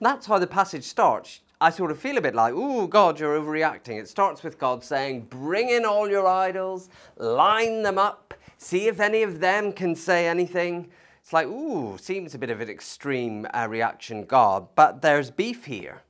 That's 0.00 0.26
how 0.26 0.38
the 0.38 0.46
passage 0.46 0.84
starts. 0.84 1.40
I 1.60 1.70
sort 1.70 1.90
of 1.90 1.98
feel 1.98 2.18
a 2.18 2.20
bit 2.20 2.36
like, 2.36 2.54
ooh, 2.54 2.86
God, 2.86 3.18
you're 3.18 3.38
overreacting. 3.38 3.98
It 3.98 4.08
starts 4.08 4.44
with 4.44 4.58
God 4.58 4.84
saying, 4.84 5.22
bring 5.22 5.70
in 5.70 5.84
all 5.84 6.08
your 6.08 6.26
idols, 6.26 6.88
line 7.16 7.82
them 7.82 7.98
up, 7.98 8.34
see 8.58 8.86
if 8.86 9.00
any 9.00 9.22
of 9.22 9.40
them 9.40 9.72
can 9.72 9.96
say 9.96 10.28
anything. 10.28 10.88
It's 11.20 11.32
like, 11.32 11.48
ooh, 11.48 11.98
seems 11.98 12.34
a 12.34 12.38
bit 12.38 12.50
of 12.50 12.60
an 12.60 12.70
extreme 12.70 13.46
uh, 13.52 13.66
reaction, 13.68 14.24
God, 14.24 14.68
but 14.76 15.02
there's 15.02 15.32
beef 15.32 15.64
here. 15.64 16.02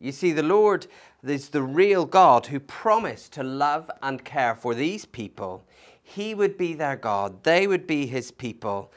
You 0.00 0.12
see, 0.12 0.32
the 0.32 0.42
Lord 0.42 0.86
is 1.26 1.48
the 1.48 1.62
real 1.62 2.04
God 2.04 2.46
who 2.46 2.60
promised 2.60 3.32
to 3.32 3.42
love 3.42 3.90
and 4.00 4.24
care 4.24 4.54
for 4.54 4.74
these 4.74 5.04
people. 5.06 5.64
He 6.02 6.34
would 6.34 6.56
be 6.56 6.74
their 6.74 6.96
God, 6.96 7.42
they 7.42 7.66
would 7.66 7.86
be 7.86 8.06
his 8.06 8.30
people. 8.30 8.92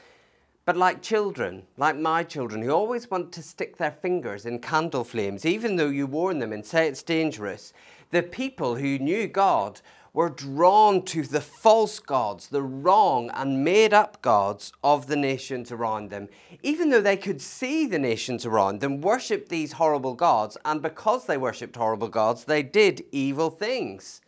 But 0.68 0.76
like 0.76 1.00
children, 1.00 1.62
like 1.78 1.96
my 1.96 2.22
children, 2.22 2.60
who 2.60 2.72
always 2.72 3.10
want 3.10 3.32
to 3.32 3.42
stick 3.42 3.78
their 3.78 3.90
fingers 3.90 4.44
in 4.44 4.58
candle 4.58 5.02
flames, 5.02 5.46
even 5.46 5.76
though 5.76 5.88
you 5.88 6.06
warn 6.06 6.40
them 6.40 6.52
and 6.52 6.62
say 6.62 6.86
it's 6.86 7.02
dangerous, 7.02 7.72
the 8.10 8.22
people 8.22 8.76
who 8.76 8.98
knew 8.98 9.28
God 9.28 9.80
were 10.12 10.28
drawn 10.28 11.06
to 11.06 11.22
the 11.22 11.40
false 11.40 11.98
gods, 12.00 12.48
the 12.50 12.60
wrong 12.60 13.30
and 13.32 13.64
made 13.64 13.94
up 13.94 14.20
gods 14.20 14.74
of 14.84 15.06
the 15.06 15.16
nations 15.16 15.72
around 15.72 16.10
them. 16.10 16.28
Even 16.62 16.90
though 16.90 17.00
they 17.00 17.16
could 17.16 17.40
see 17.40 17.86
the 17.86 17.98
nations 17.98 18.44
around 18.44 18.80
them 18.80 19.00
worship 19.00 19.48
these 19.48 19.72
horrible 19.72 20.14
gods, 20.14 20.58
and 20.66 20.82
because 20.82 21.24
they 21.24 21.38
worshipped 21.38 21.76
horrible 21.76 22.08
gods, 22.08 22.44
they 22.44 22.62
did 22.62 23.02
evil 23.10 23.48
things. 23.48 24.20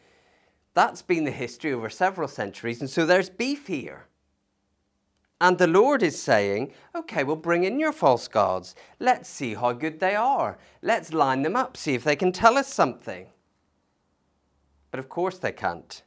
That's 0.73 1.03
been 1.03 1.25
the 1.25 1.33
history 1.33 1.75
over 1.75 1.91
several 1.91 2.29
centuries, 2.29 2.81
and 2.81 2.89
so 2.89 3.05
there's 3.05 3.29
beef 3.29 3.67
here. 3.67 4.07
And 5.41 5.57
the 5.57 5.67
Lord 5.67 6.03
is 6.03 6.21
saying, 6.21 6.73
okay, 6.95 7.25
well, 7.25 7.37
bring 7.37 7.65
in 7.65 7.81
your 7.81 7.93
false 7.93 8.29
gods. 8.29 8.75
Let's 8.99 9.29
see 9.29 9.55
how 9.55 9.73
good 9.73 9.99
they 9.99 10.15
are. 10.15 10.59
Let's 10.83 11.15
line 11.15 11.43
them 11.43 11.57
up, 11.57 11.77
see 11.77 11.95
if 11.95 12.05
they 12.05 12.17
can 12.17 12.31
tell 12.31 12.59
us 12.59 12.73
something. 12.73 13.27
But 14.91 15.01
of 15.01 15.09
course 15.09 15.39
they 15.39 15.53
can't. 15.53 16.03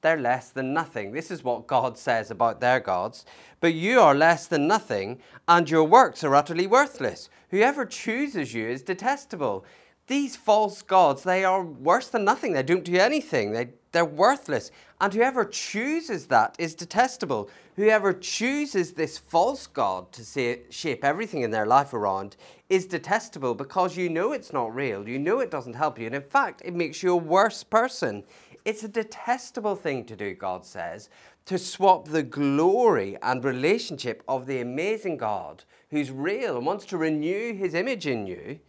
They're 0.00 0.16
less 0.16 0.50
than 0.50 0.72
nothing. 0.72 1.12
This 1.12 1.30
is 1.30 1.44
what 1.44 1.66
God 1.66 1.96
says 1.98 2.30
about 2.30 2.60
their 2.60 2.80
gods. 2.80 3.24
But 3.60 3.74
you 3.74 4.00
are 4.00 4.14
less 4.14 4.46
than 4.46 4.66
nothing, 4.66 5.20
and 5.48 5.68
your 5.68 5.84
works 5.84 6.22
are 6.22 6.34
utterly 6.34 6.66
worthless. 6.66 7.28
Whoever 7.50 7.84
chooses 7.86 8.54
you 8.54 8.68
is 8.68 8.82
detestable. 8.82 9.64
These 10.06 10.36
false 10.36 10.82
gods, 10.82 11.24
they 11.24 11.44
are 11.44 11.64
worse 11.64 12.08
than 12.08 12.24
nothing. 12.24 12.52
They 12.52 12.62
don't 12.62 12.84
do 12.84 12.96
anything. 12.96 13.52
They, 13.52 13.70
they're 13.90 14.04
worthless. 14.04 14.70
And 15.00 15.12
whoever 15.12 15.44
chooses 15.44 16.26
that 16.26 16.54
is 16.58 16.76
detestable. 16.76 17.50
Whoever 17.74 18.12
chooses 18.12 18.92
this 18.92 19.18
false 19.18 19.66
God 19.66 20.12
to 20.12 20.24
say, 20.24 20.60
shape 20.70 21.04
everything 21.04 21.42
in 21.42 21.50
their 21.50 21.66
life 21.66 21.92
around 21.92 22.36
is 22.68 22.86
detestable 22.86 23.54
because 23.54 23.96
you 23.96 24.08
know 24.08 24.32
it's 24.32 24.52
not 24.52 24.74
real. 24.74 25.08
You 25.08 25.18
know 25.18 25.40
it 25.40 25.50
doesn't 25.50 25.74
help 25.74 25.98
you. 25.98 26.06
And 26.06 26.14
in 26.14 26.22
fact, 26.22 26.62
it 26.64 26.74
makes 26.74 27.02
you 27.02 27.12
a 27.12 27.16
worse 27.16 27.64
person. 27.64 28.22
It's 28.64 28.84
a 28.84 28.88
detestable 28.88 29.74
thing 29.74 30.04
to 30.04 30.16
do, 30.16 30.34
God 30.34 30.64
says, 30.64 31.08
to 31.46 31.58
swap 31.58 32.08
the 32.08 32.22
glory 32.22 33.16
and 33.22 33.44
relationship 33.44 34.22
of 34.28 34.46
the 34.46 34.60
amazing 34.60 35.16
God 35.16 35.64
who's 35.90 36.10
real 36.12 36.56
and 36.56 36.66
wants 36.66 36.84
to 36.86 36.96
renew 36.96 37.54
his 37.54 37.74
image 37.74 38.06
in 38.06 38.26
you 38.26 38.60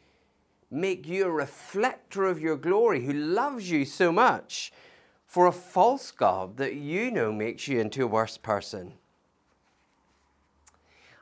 make 0.70 1.08
you 1.08 1.26
a 1.26 1.32
reflector 1.32 2.26
of 2.26 2.42
your 2.42 2.58
glory, 2.58 3.06
who 3.06 3.14
loves 3.14 3.72
you 3.72 3.86
so 3.86 4.12
much, 4.12 4.72
for 5.26 5.46
a 5.46 5.52
false 5.52 6.12
God 6.12 6.58
that 6.58 6.76
you 6.76 7.12
know 7.12 7.32
makes 7.32 7.68
you 7.68 7.80
into 7.80 8.04
a 8.04 8.08
worse 8.08 8.38
person. 8.38 8.94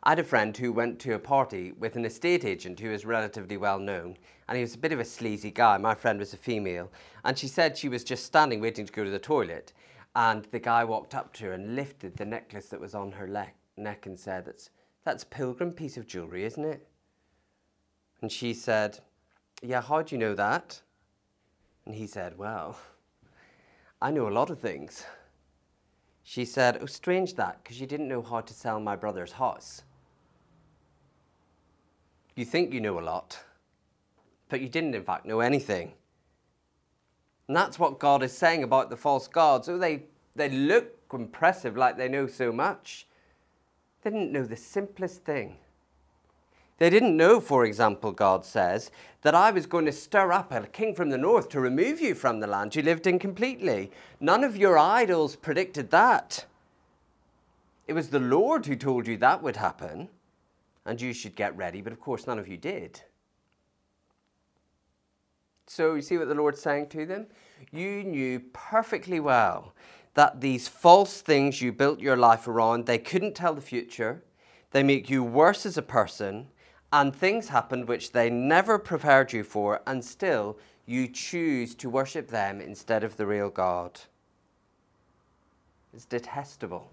I 0.04 0.10
had 0.10 0.20
a 0.20 0.24
friend 0.24 0.56
who 0.56 0.72
went 0.72 1.00
to 1.00 1.16
a 1.16 1.20
party 1.20 1.72
with 1.72 1.96
an 1.96 2.06
estate 2.06 2.46
agent 2.46 2.80
who 2.80 2.90
was 2.90 3.06
relatively 3.06 3.58
well 3.58 3.80
known, 3.80 4.18
and 4.48 4.56
he 4.56 4.62
was 4.62 4.76
a 4.76 4.80
bit 4.80 4.92
of 4.92 5.00
a 5.00 5.06
sleazy 5.06 5.50
guy. 5.50 5.78
My 5.80 5.96
friend 5.96 6.20
was 6.20 6.32
a 6.34 6.38
female, 6.38 6.92
and 7.24 7.38
she 7.38 7.48
said 7.48 7.76
she 7.76 7.90
was 7.90 8.04
just 8.04 8.26
standing 8.26 8.62
waiting 8.62 8.86
to 8.86 8.94
go 8.94 9.04
to 9.04 9.10
the 9.10 9.18
toilet, 9.18 9.74
and 10.16 10.46
the 10.52 10.60
guy 10.60 10.84
walked 10.84 11.16
up 11.16 11.34
to 11.34 11.46
her 11.46 11.54
and 11.54 11.76
lifted 11.76 12.16
the 12.16 12.26
necklace 12.26 12.68
that 12.68 12.80
was 12.80 12.94
on 12.94 13.14
her 13.14 13.28
le- 13.28 13.52
neck 13.78 14.06
and 14.06 14.20
said, 14.20 14.46
"That's 14.46 14.70
that's 15.04 15.24
a 15.24 15.28
pilgrim 15.28 15.72
piece 15.72 15.98
of 15.98 16.06
jewelry, 16.06 16.46
isn't 16.46 16.64
it?" 16.64 16.88
And 18.22 18.32
she 18.32 18.54
said, 18.54 19.00
yeah, 19.62 19.82
how 19.82 20.02
do 20.02 20.16
you 20.16 20.20
know 20.20 20.36
that? 20.36 20.82
And 21.86 21.96
he 21.96 22.08
said, 22.08 22.38
Well, 22.38 22.78
I 24.02 24.12
know 24.12 24.28
a 24.28 24.30
lot 24.30 24.50
of 24.50 24.60
things. 24.60 25.06
She 26.24 26.46
said, 26.46 26.80
Oh, 26.82 26.86
strange 26.86 27.36
that, 27.36 27.64
because 27.64 27.80
you 27.80 27.88
didn't 27.88 28.08
know 28.08 28.22
how 28.22 28.42
to 28.42 28.54
sell 28.54 28.80
my 28.80 28.96
brother's 28.96 29.34
house. 29.34 29.84
You 32.36 32.46
think 32.46 32.74
you 32.74 32.82
know 32.82 33.00
a 33.00 33.02
lot, 33.02 33.40
but 34.50 34.60
you 34.60 34.68
didn't, 34.68 34.96
in 34.96 35.04
fact, 35.04 35.26
know 35.26 35.40
anything. 35.40 35.94
And 37.48 37.56
that's 37.56 37.80
what 37.80 38.00
God 38.00 38.24
is 38.24 38.36
saying 38.36 38.64
about 38.64 38.90
the 38.90 38.98
false 38.98 39.28
gods. 39.28 39.70
Oh, 39.70 39.78
they, 39.78 40.04
they 40.36 40.50
look 40.50 40.92
impressive, 41.14 41.78
like 41.78 41.96
they 41.96 42.10
know 42.10 42.28
so 42.28 42.52
much. 42.52 43.08
They 44.02 44.10
didn't 44.10 44.32
know 44.32 44.44
the 44.44 44.58
simplest 44.58 45.24
thing 45.24 45.58
they 46.78 46.90
didn't 46.90 47.16
know, 47.16 47.40
for 47.40 47.64
example, 47.64 48.12
God 48.12 48.46
says, 48.46 48.92
that 49.22 49.34
I 49.34 49.52
was 49.52 49.66
going 49.66 49.86
to 49.86 49.92
stir 49.92 50.32
up 50.32 50.52
a 50.52 50.68
king 50.68 50.94
from 50.94 51.10
the 51.10 51.18
north 51.18 51.50
to 51.50 51.60
remove 51.60 52.02
you 52.02 52.14
from 52.14 52.40
the 52.40 52.48
land 52.48 52.76
you 52.76 52.82
lived 52.82 53.08
in 53.08 53.18
completely. 53.18 53.92
None 54.20 54.44
of 54.44 54.58
your 54.58 54.78
idols 54.78 55.36
predicted 55.36 55.90
that. 55.92 56.46
It 57.88 57.94
was 57.94 58.10
the 58.10 58.20
Lord 58.20 58.66
who 58.66 58.76
told 58.76 59.08
you 59.08 59.18
that 59.18 59.42
would 59.42 59.56
happen, 59.56 60.10
and 60.86 61.00
you 61.00 61.14
should 61.14 61.36
get 61.36 61.56
ready, 61.56 61.82
but 61.82 61.94
of 61.94 62.00
course, 62.00 62.28
none 62.28 62.40
of 62.40 62.48
you 62.48 62.58
did. 62.58 63.02
So, 65.68 65.96
you 65.96 66.02
see 66.02 66.18
what 66.18 66.28
the 66.28 66.36
Lord's 66.36 66.62
saying 66.62 66.90
to 66.90 67.06
them? 67.06 67.28
You 67.72 68.04
knew 68.04 68.40
perfectly 68.54 69.20
well 69.20 69.74
that 70.14 70.42
these 70.42 70.68
false 70.68 71.22
things 71.22 71.62
you 71.62 71.72
built 71.72 72.00
your 72.00 72.18
life 72.18 72.48
around, 72.48 72.86
they 72.86 73.00
couldn't 73.00 73.34
tell 73.34 73.54
the 73.54 73.62
future. 73.62 74.24
They 74.72 74.84
make 74.84 75.10
you 75.10 75.24
worse 75.24 75.66
as 75.66 75.78
a 75.78 75.82
person 75.82 76.48
and 76.92 77.16
things 77.16 77.50
happened 77.50 77.88
which 77.88 78.12
they 78.12 78.30
never 78.30 78.80
prepared 78.80 79.34
you 79.34 79.44
for, 79.44 79.82
and 79.86 80.04
still 80.04 80.58
you 80.86 81.08
choose 81.08 81.76
to 81.76 81.90
worship 81.90 82.28
them 82.28 82.62
instead 82.62 83.04
of 83.04 83.18
the 83.18 83.26
real 83.26 83.50
God. 83.50 84.00
It's 85.94 86.06
detestable. 86.06 86.90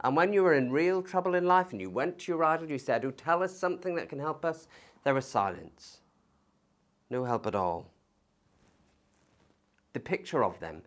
And 0.00 0.14
when 0.14 0.32
you 0.32 0.42
were 0.42 0.54
in 0.54 0.70
real 0.70 1.02
trouble 1.02 1.34
in 1.34 1.46
life 1.46 1.72
and 1.72 1.80
you 1.80 1.90
went 1.90 2.18
to 2.20 2.32
your 2.32 2.44
idol, 2.44 2.70
you 2.70 2.78
said, 2.78 3.04
Oh, 3.04 3.10
tell 3.10 3.42
us 3.42 3.56
something 3.56 3.96
that 3.96 4.08
can 4.08 4.20
help 4.20 4.44
us, 4.44 4.68
there 5.02 5.14
was 5.14 5.26
silence. 5.26 5.98
No 7.10 7.24
help 7.24 7.46
at 7.46 7.54
all. 7.54 7.86
The 9.92 10.00
picture 10.00 10.44
of 10.44 10.60
them 10.60 10.82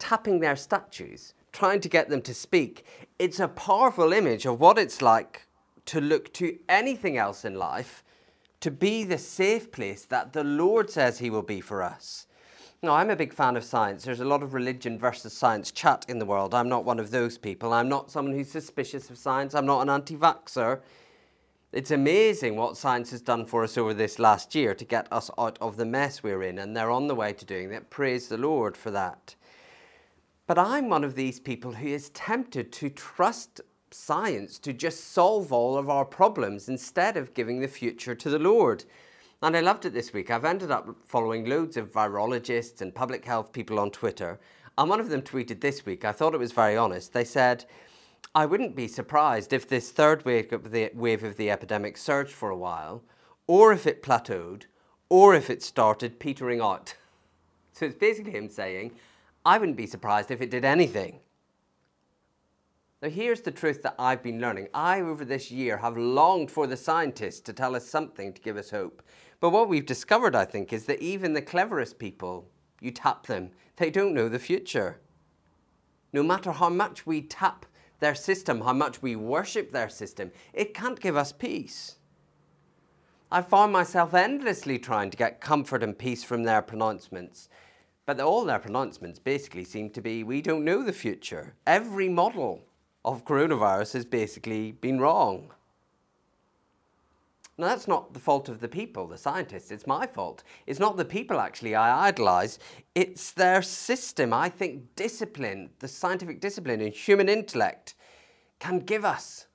tapping 0.00 0.40
their 0.40 0.56
statues, 0.56 1.34
trying 1.52 1.80
to 1.80 1.88
get 1.88 2.08
them 2.08 2.22
to 2.22 2.34
speak, 2.34 2.84
it's 3.18 3.38
a 3.38 3.46
powerful 3.46 4.12
image 4.12 4.46
of 4.46 4.58
what 4.58 4.78
it's 4.78 5.00
like 5.00 5.46
to 5.90 6.00
look 6.00 6.32
to 6.34 6.56
anything 6.68 7.16
else 7.16 7.44
in 7.44 7.56
life 7.56 8.04
to 8.60 8.70
be 8.70 9.02
the 9.02 9.18
safe 9.18 9.72
place 9.72 10.04
that 10.04 10.32
the 10.32 10.44
Lord 10.44 10.88
says 10.88 11.18
He 11.18 11.30
will 11.30 11.42
be 11.42 11.60
for 11.60 11.82
us. 11.82 12.28
Now, 12.80 12.94
I'm 12.94 13.10
a 13.10 13.16
big 13.16 13.34
fan 13.34 13.56
of 13.56 13.64
science. 13.64 14.04
There's 14.04 14.20
a 14.20 14.24
lot 14.24 14.44
of 14.44 14.54
religion 14.54 15.00
versus 15.00 15.32
science 15.32 15.72
chat 15.72 16.06
in 16.08 16.20
the 16.20 16.24
world. 16.24 16.54
I'm 16.54 16.68
not 16.68 16.84
one 16.84 17.00
of 17.00 17.10
those 17.10 17.38
people. 17.38 17.72
I'm 17.72 17.88
not 17.88 18.08
someone 18.08 18.34
who's 18.34 18.50
suspicious 18.50 19.10
of 19.10 19.18
science. 19.18 19.52
I'm 19.52 19.66
not 19.66 19.82
an 19.82 19.90
anti 19.90 20.16
vaxxer. 20.16 20.80
It's 21.72 21.90
amazing 21.90 22.54
what 22.54 22.76
science 22.76 23.10
has 23.10 23.20
done 23.20 23.44
for 23.44 23.64
us 23.64 23.76
over 23.76 23.92
this 23.92 24.20
last 24.20 24.54
year 24.54 24.76
to 24.76 24.84
get 24.84 25.12
us 25.12 25.28
out 25.38 25.58
of 25.60 25.76
the 25.76 25.84
mess 25.84 26.22
we're 26.22 26.44
in, 26.44 26.58
and 26.60 26.76
they're 26.76 26.90
on 26.90 27.08
the 27.08 27.16
way 27.16 27.32
to 27.32 27.44
doing 27.44 27.68
that. 27.70 27.90
Praise 27.90 28.28
the 28.28 28.38
Lord 28.38 28.76
for 28.76 28.92
that. 28.92 29.34
But 30.46 30.56
I'm 30.56 30.88
one 30.88 31.04
of 31.04 31.16
these 31.16 31.40
people 31.40 31.72
who 31.72 31.88
is 31.88 32.10
tempted 32.10 32.70
to 32.72 32.90
trust 32.90 33.60
science 33.90 34.58
to 34.60 34.72
just 34.72 35.12
solve 35.12 35.52
all 35.52 35.76
of 35.76 35.88
our 35.90 36.04
problems 36.04 36.68
instead 36.68 37.16
of 37.16 37.34
giving 37.34 37.60
the 37.60 37.68
future 37.68 38.14
to 38.14 38.30
the 38.30 38.38
Lord. 38.38 38.84
And 39.42 39.56
I 39.56 39.60
loved 39.60 39.86
it 39.86 39.94
this 39.94 40.12
week. 40.12 40.30
I've 40.30 40.44
ended 40.44 40.70
up 40.70 40.94
following 41.06 41.48
loads 41.48 41.76
of 41.76 41.90
virologists 41.90 42.80
and 42.80 42.94
public 42.94 43.24
health 43.24 43.52
people 43.52 43.78
on 43.80 43.90
Twitter. 43.90 44.38
And 44.76 44.88
one 44.88 45.00
of 45.00 45.08
them 45.08 45.22
tweeted 45.22 45.60
this 45.60 45.86
week, 45.86 46.04
I 46.04 46.12
thought 46.12 46.34
it 46.34 46.40
was 46.40 46.52
very 46.52 46.76
honest. 46.76 47.12
They 47.12 47.24
said, 47.24 47.64
I 48.34 48.46
wouldn't 48.46 48.76
be 48.76 48.86
surprised 48.86 49.52
if 49.52 49.68
this 49.68 49.90
third 49.90 50.24
wave 50.24 50.52
of 50.52 50.70
the, 50.70 50.90
wave 50.94 51.24
of 51.24 51.36
the 51.36 51.50
epidemic 51.50 51.96
surged 51.96 52.32
for 52.32 52.50
a 52.50 52.56
while, 52.56 53.02
or 53.46 53.72
if 53.72 53.86
it 53.86 54.02
plateaued, 54.02 54.64
or 55.08 55.34
if 55.34 55.50
it 55.50 55.62
started 55.62 56.20
petering 56.20 56.60
out. 56.60 56.94
So 57.72 57.86
it's 57.86 57.94
basically 57.94 58.32
him 58.32 58.50
saying, 58.50 58.92
I 59.46 59.56
wouldn't 59.56 59.78
be 59.78 59.86
surprised 59.86 60.30
if 60.30 60.42
it 60.42 60.50
did 60.50 60.66
anything. 60.66 61.20
Now, 63.02 63.08
here's 63.08 63.40
the 63.40 63.50
truth 63.50 63.82
that 63.82 63.94
I've 63.98 64.22
been 64.22 64.42
learning. 64.42 64.68
I, 64.74 65.00
over 65.00 65.24
this 65.24 65.50
year, 65.50 65.78
have 65.78 65.96
longed 65.96 66.50
for 66.50 66.66
the 66.66 66.76
scientists 66.76 67.40
to 67.40 67.54
tell 67.54 67.74
us 67.74 67.88
something 67.88 68.34
to 68.34 68.42
give 68.42 68.58
us 68.58 68.70
hope. 68.70 69.02
But 69.40 69.50
what 69.50 69.70
we've 69.70 69.86
discovered, 69.86 70.36
I 70.36 70.44
think, 70.44 70.70
is 70.70 70.84
that 70.84 71.00
even 71.00 71.32
the 71.32 71.40
cleverest 71.40 71.98
people, 71.98 72.46
you 72.78 72.90
tap 72.90 73.26
them, 73.26 73.52
they 73.76 73.90
don't 73.90 74.12
know 74.12 74.28
the 74.28 74.38
future. 74.38 75.00
No 76.12 76.22
matter 76.22 76.52
how 76.52 76.68
much 76.68 77.06
we 77.06 77.22
tap 77.22 77.64
their 78.00 78.14
system, 78.14 78.60
how 78.60 78.74
much 78.74 79.00
we 79.00 79.16
worship 79.16 79.72
their 79.72 79.88
system, 79.88 80.30
it 80.52 80.74
can't 80.74 81.00
give 81.00 81.16
us 81.16 81.32
peace. 81.32 81.96
I 83.32 83.40
found 83.40 83.72
myself 83.72 84.12
endlessly 84.12 84.78
trying 84.78 85.08
to 85.10 85.16
get 85.16 85.40
comfort 85.40 85.82
and 85.82 85.96
peace 85.96 86.22
from 86.22 86.42
their 86.42 86.60
pronouncements. 86.60 87.48
But 88.04 88.20
all 88.20 88.44
their 88.44 88.58
pronouncements 88.58 89.18
basically 89.18 89.64
seem 89.64 89.88
to 89.90 90.02
be 90.02 90.22
we 90.22 90.42
don't 90.42 90.64
know 90.64 90.82
the 90.82 90.92
future. 90.92 91.54
Every 91.66 92.08
model 92.08 92.64
of 93.04 93.24
coronavirus 93.24 93.94
has 93.94 94.04
basically 94.04 94.72
been 94.72 95.00
wrong. 95.00 95.52
Now, 97.60 97.68
that's 97.68 97.88
not 97.88 98.14
the 98.14 98.20
fault 98.20 98.48
of 98.48 98.60
the 98.60 98.68
people, 98.68 99.06
the 99.06 99.18
scientists. 99.18 99.70
It's 99.70 99.86
my 99.86 100.06
fault. 100.06 100.44
It's 100.66 100.80
not 100.80 100.96
the 100.96 101.04
people, 101.04 101.38
actually, 101.38 101.74
I 101.74 102.08
idolize. 102.08 102.58
It's 102.94 103.32
their 103.32 103.60
system. 103.60 104.32
I 104.32 104.48
think 104.48 104.96
discipline, 104.96 105.68
the 105.78 105.88
scientific 105.88 106.40
discipline 106.40 106.80
and 106.80 106.92
human 106.92 107.28
intellect, 107.28 107.94
can 108.60 108.78
give 108.78 109.04
us 109.04 109.46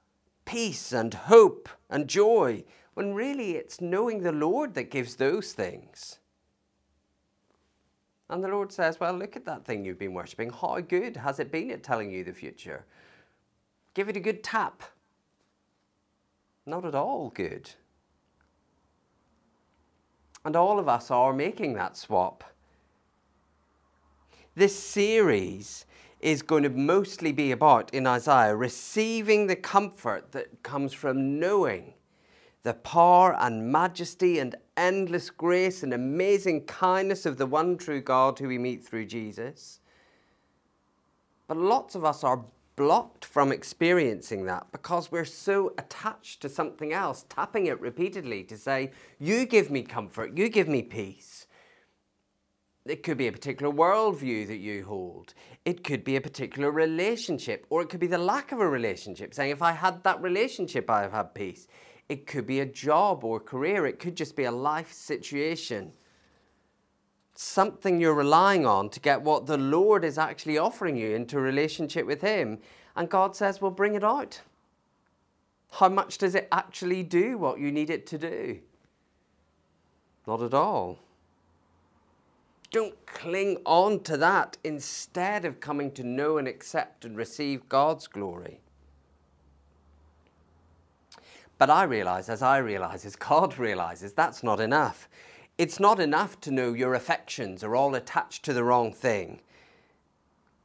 peace 0.45 0.91
and 0.91 1.15
hope 1.15 1.67
and 1.89 2.07
joy, 2.07 2.63
when 2.93 3.15
really 3.15 3.55
it's 3.55 3.81
knowing 3.81 4.21
the 4.21 4.31
Lord 4.31 4.75
that 4.75 4.91
gives 4.91 5.15
those 5.15 5.53
things. 5.53 6.19
And 8.29 8.43
the 8.43 8.47
Lord 8.47 8.71
says, 8.71 8.99
Well, 8.99 9.13
look 9.13 9.35
at 9.35 9.45
that 9.45 9.65
thing 9.65 9.83
you've 9.83 9.99
been 9.99 10.13
worshipping. 10.13 10.51
How 10.51 10.79
good 10.79 11.17
has 11.17 11.39
it 11.39 11.51
been 11.51 11.71
at 11.71 11.83
telling 11.83 12.11
you 12.11 12.23
the 12.23 12.33
future? 12.33 12.85
Give 13.95 14.09
it 14.09 14.17
a 14.17 14.19
good 14.19 14.43
tap. 14.43 14.83
Not 16.65 16.85
at 16.85 16.93
all 16.93 17.31
good. 17.33 17.71
And 20.43 20.55
all 20.55 20.77
of 20.77 20.87
us 20.87 21.09
are 21.09 21.33
making 21.33 21.73
that 21.73 21.97
swap. 21.97 22.43
This 24.53 24.77
series 24.77 25.85
is 26.19 26.41
going 26.41 26.63
to 26.63 26.69
mostly 26.69 27.31
be 27.31 27.51
about, 27.51 27.93
in 27.93 28.05
Isaiah, 28.05 28.55
receiving 28.55 29.47
the 29.47 29.55
comfort 29.55 30.31
that 30.33 30.61
comes 30.61 30.93
from 30.93 31.39
knowing 31.39 31.93
the 32.63 32.73
power 32.73 33.35
and 33.39 33.71
majesty 33.71 34.39
and 34.39 34.55
endless 34.75 35.29
grace 35.29 35.83
and 35.83 35.93
amazing 35.93 36.65
kindness 36.65 37.25
of 37.25 37.37
the 37.37 37.45
one 37.45 37.77
true 37.77 38.01
God 38.01 38.39
who 38.39 38.47
we 38.47 38.57
meet 38.57 38.83
through 38.83 39.05
Jesus. 39.05 39.79
But 41.47 41.57
lots 41.57 41.95
of 41.95 42.03
us 42.03 42.23
are 42.23 42.43
blocked 42.75 43.23
from 43.25 43.51
experiencing 43.51 44.45
that 44.45 44.67
because 44.71 45.11
we're 45.11 45.25
so 45.25 45.73
attached 45.77 46.41
to 46.41 46.49
something 46.49 46.93
else, 46.93 47.25
tapping 47.29 47.67
it 47.67 47.79
repeatedly 47.79 48.43
to 48.43 48.57
say, 48.57 48.91
You 49.19 49.45
give 49.45 49.71
me 49.71 49.83
comfort, 49.83 50.37
you 50.37 50.49
give 50.49 50.67
me 50.67 50.81
peace. 50.81 51.47
It 52.85 53.01
could 53.01 53.17
be 53.17 53.27
a 53.27 53.31
particular 53.31 53.73
worldview 53.73 54.47
that 54.47 54.57
you 54.57 54.85
hold. 54.85 55.33
It 55.65 55.83
could 55.83 56.03
be 56.03 56.17
a 56.17 56.21
particular 56.21 56.69
relationship, 56.69 57.65
or 57.71 57.81
it 57.81 57.89
could 57.89 57.99
be 57.99 58.05
the 58.07 58.19
lack 58.19 58.51
of 58.51 58.59
a 58.59 58.69
relationship, 58.69 59.33
saying, 59.33 59.51
If 59.51 59.61
I 59.61 59.71
had 59.71 60.03
that 60.03 60.21
relationship, 60.21 60.89
I'd 60.89 61.03
have 61.03 61.11
had 61.11 61.33
peace. 61.33 61.67
It 62.09 62.27
could 62.27 62.45
be 62.45 62.59
a 62.59 62.65
job 62.65 63.23
or 63.23 63.39
career, 63.39 63.87
it 63.87 63.99
could 63.99 64.15
just 64.15 64.35
be 64.35 64.43
a 64.43 64.51
life 64.51 64.93
situation. 64.93 65.93
Something 67.35 67.99
you're 67.99 68.13
relying 68.13 68.65
on 68.65 68.89
to 68.89 68.99
get 68.99 69.21
what 69.21 69.45
the 69.45 69.57
Lord 69.57 70.03
is 70.05 70.17
actually 70.17 70.57
offering 70.57 70.95
you 70.95 71.13
into 71.13 71.37
a 71.37 71.41
relationship 71.41 72.05
with 72.05 72.21
Him. 72.21 72.59
And 72.95 73.09
God 73.09 73.35
says, 73.35 73.61
Well, 73.61 73.71
bring 73.71 73.95
it 73.95 74.03
out. 74.03 74.41
How 75.71 75.89
much 75.89 76.17
does 76.17 76.35
it 76.35 76.47
actually 76.51 77.03
do 77.03 77.37
what 77.37 77.59
you 77.59 77.71
need 77.71 77.89
it 77.89 78.07
to 78.07 78.17
do? 78.17 78.59
Not 80.25 80.41
at 80.41 80.53
all. 80.53 80.99
Don't 82.71 83.05
cling 83.05 83.57
on 83.65 83.99
to 84.03 84.17
that 84.17 84.57
instead 84.63 85.45
of 85.45 85.59
coming 85.59 85.91
to 85.91 86.03
know 86.03 86.37
and 86.37 86.47
accept 86.47 87.05
and 87.05 87.15
receive 87.15 87.67
God's 87.69 88.07
glory. 88.07 88.59
But 91.57 91.69
I 91.69 91.83
realize, 91.83 92.27
as 92.27 92.41
I 92.41 92.57
realize, 92.57 93.05
as 93.05 93.15
God 93.15 93.57
realizes, 93.59 94.13
that's 94.13 94.43
not 94.43 94.59
enough. 94.59 95.07
It's 95.57 95.79
not 95.79 96.01
enough 96.01 96.41
to 96.41 96.51
know 96.51 96.73
your 96.73 96.93
affections 96.93 97.63
are 97.63 97.75
all 97.75 97.95
attached 97.95 98.43
to 98.43 98.53
the 98.53 98.63
wrong 98.63 98.91
thing. 98.91 99.41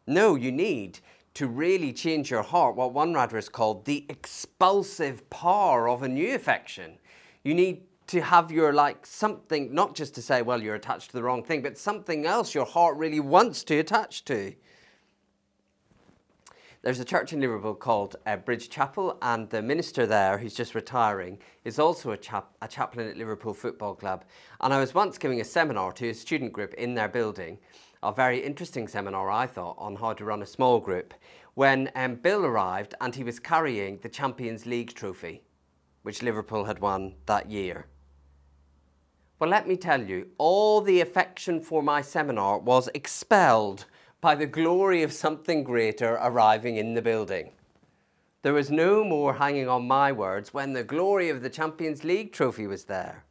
No, 0.06 0.34
you 0.34 0.50
need 0.50 0.98
to 1.34 1.46
really 1.46 1.92
change 1.92 2.30
your 2.30 2.42
heart, 2.42 2.74
what 2.74 2.92
one 2.92 3.14
writer 3.14 3.36
has 3.36 3.48
called 3.48 3.84
the 3.84 4.04
expulsive 4.08 5.30
power 5.30 5.88
of 5.88 6.02
a 6.02 6.08
new 6.08 6.34
affection. 6.34 6.98
You 7.44 7.54
need 7.54 7.82
to 8.08 8.20
have 8.20 8.50
your 8.50 8.72
like 8.72 9.06
something, 9.06 9.72
not 9.72 9.94
just 9.94 10.16
to 10.16 10.22
say, 10.22 10.42
well, 10.42 10.60
you're 10.60 10.74
attached 10.74 11.10
to 11.10 11.16
the 11.16 11.22
wrong 11.22 11.44
thing, 11.44 11.62
but 11.62 11.78
something 11.78 12.26
else 12.26 12.52
your 12.52 12.66
heart 12.66 12.96
really 12.96 13.20
wants 13.20 13.62
to 13.64 13.78
attach 13.78 14.24
to. 14.24 14.52
There's 16.82 16.98
a 16.98 17.04
church 17.04 17.34
in 17.34 17.40
Liverpool 17.40 17.74
called 17.74 18.16
uh, 18.24 18.36
Bridge 18.36 18.70
Chapel, 18.70 19.18
and 19.20 19.50
the 19.50 19.60
minister 19.60 20.06
there, 20.06 20.38
who's 20.38 20.54
just 20.54 20.74
retiring, 20.74 21.38
is 21.62 21.78
also 21.78 22.12
a, 22.12 22.16
chap- 22.16 22.56
a 22.62 22.68
chaplain 22.68 23.06
at 23.06 23.18
Liverpool 23.18 23.52
Football 23.52 23.94
Club. 23.94 24.24
And 24.62 24.72
I 24.72 24.80
was 24.80 24.94
once 24.94 25.18
giving 25.18 25.42
a 25.42 25.44
seminar 25.44 25.92
to 25.92 26.08
a 26.08 26.14
student 26.14 26.54
group 26.54 26.72
in 26.74 26.94
their 26.94 27.08
building, 27.08 27.58
a 28.02 28.12
very 28.12 28.38
interesting 28.42 28.88
seminar, 28.88 29.30
I 29.30 29.46
thought, 29.46 29.76
on 29.76 29.94
how 29.94 30.14
to 30.14 30.24
run 30.24 30.40
a 30.40 30.46
small 30.46 30.80
group, 30.80 31.12
when 31.52 31.90
um, 31.96 32.14
Bill 32.14 32.46
arrived 32.46 32.94
and 33.02 33.14
he 33.14 33.24
was 33.24 33.38
carrying 33.38 33.98
the 33.98 34.08
Champions 34.08 34.64
League 34.64 34.94
trophy, 34.94 35.42
which 36.00 36.22
Liverpool 36.22 36.64
had 36.64 36.78
won 36.78 37.14
that 37.26 37.50
year. 37.50 37.88
Well, 39.38 39.50
let 39.50 39.68
me 39.68 39.76
tell 39.76 40.02
you, 40.02 40.28
all 40.38 40.80
the 40.80 41.02
affection 41.02 41.60
for 41.60 41.82
my 41.82 42.00
seminar 42.00 42.58
was 42.58 42.88
expelled 42.94 43.84
by 44.20 44.34
the 44.34 44.46
glory 44.46 45.02
of 45.02 45.12
something 45.12 45.64
greater 45.64 46.14
arriving 46.14 46.76
in 46.76 46.94
the 46.94 47.02
building. 47.02 47.52
There 48.42 48.52
was 48.52 48.70
no 48.70 49.04
more 49.04 49.34
hanging 49.34 49.68
on 49.68 49.86
my 49.86 50.12
words 50.12 50.54
when 50.54 50.72
the 50.72 50.84
glory 50.84 51.28
of 51.28 51.42
the 51.42 51.50
Champions 51.50 52.04
League 52.04 52.32
trophy 52.32 52.66
was 52.66 52.84
there. 52.84 53.24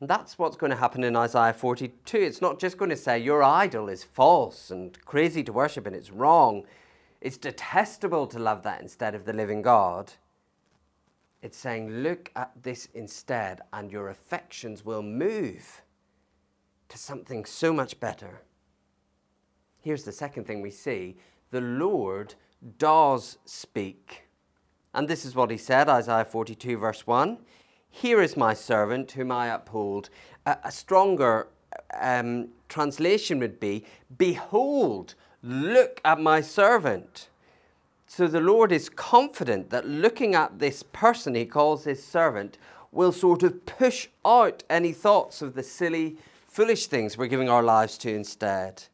And 0.00 0.10
that's 0.10 0.38
what's 0.38 0.56
going 0.56 0.70
to 0.70 0.76
happen 0.76 1.04
in 1.04 1.16
Isaiah 1.16 1.52
42. 1.52 2.18
It's 2.18 2.42
not 2.42 2.58
just 2.58 2.76
going 2.76 2.90
to 2.90 2.96
say 2.96 3.18
your 3.18 3.42
idol 3.42 3.88
is 3.88 4.04
false 4.04 4.70
and 4.70 4.98
crazy 5.04 5.42
to 5.44 5.52
worship 5.52 5.86
and 5.86 5.94
it's 5.94 6.10
wrong. 6.10 6.64
It's 7.20 7.36
detestable 7.36 8.26
to 8.28 8.38
love 8.38 8.62
that 8.64 8.82
instead 8.82 9.14
of 9.14 9.24
the 9.24 9.32
living 9.32 9.62
God. 9.62 10.12
It's 11.42 11.56
saying, 11.56 12.02
look 12.02 12.30
at 12.36 12.50
this 12.62 12.88
instead, 12.94 13.60
and 13.72 13.92
your 13.92 14.08
affections 14.08 14.84
will 14.84 15.02
move 15.02 15.82
to 16.88 16.98
something 16.98 17.44
so 17.44 17.72
much 17.72 18.00
better. 18.00 18.40
Here's 19.84 20.04
the 20.04 20.12
second 20.12 20.46
thing 20.46 20.62
we 20.62 20.70
see 20.70 21.14
the 21.50 21.60
Lord 21.60 22.34
does 22.78 23.36
speak. 23.44 24.22
And 24.94 25.06
this 25.06 25.26
is 25.26 25.34
what 25.34 25.50
he 25.50 25.58
said, 25.58 25.90
Isaiah 25.90 26.24
42, 26.24 26.78
verse 26.78 27.06
1. 27.06 27.36
Here 27.90 28.22
is 28.22 28.34
my 28.34 28.54
servant 28.54 29.12
whom 29.12 29.30
I 29.30 29.48
uphold. 29.48 30.08
A, 30.46 30.56
a 30.64 30.72
stronger 30.72 31.48
um, 32.00 32.48
translation 32.70 33.38
would 33.40 33.60
be 33.60 33.84
Behold, 34.16 35.16
look 35.42 36.00
at 36.02 36.18
my 36.18 36.40
servant. 36.40 37.28
So 38.06 38.26
the 38.26 38.40
Lord 38.40 38.72
is 38.72 38.88
confident 38.88 39.68
that 39.68 39.86
looking 39.86 40.34
at 40.34 40.60
this 40.60 40.82
person 40.82 41.34
he 41.34 41.44
calls 41.44 41.84
his 41.84 42.02
servant 42.02 42.56
will 42.90 43.12
sort 43.12 43.42
of 43.42 43.66
push 43.66 44.08
out 44.24 44.62
any 44.70 44.92
thoughts 44.92 45.42
of 45.42 45.54
the 45.54 45.62
silly, 45.62 46.16
foolish 46.48 46.86
things 46.86 47.18
we're 47.18 47.26
giving 47.26 47.50
our 47.50 47.62
lives 47.62 47.98
to 47.98 48.14
instead. 48.14 48.84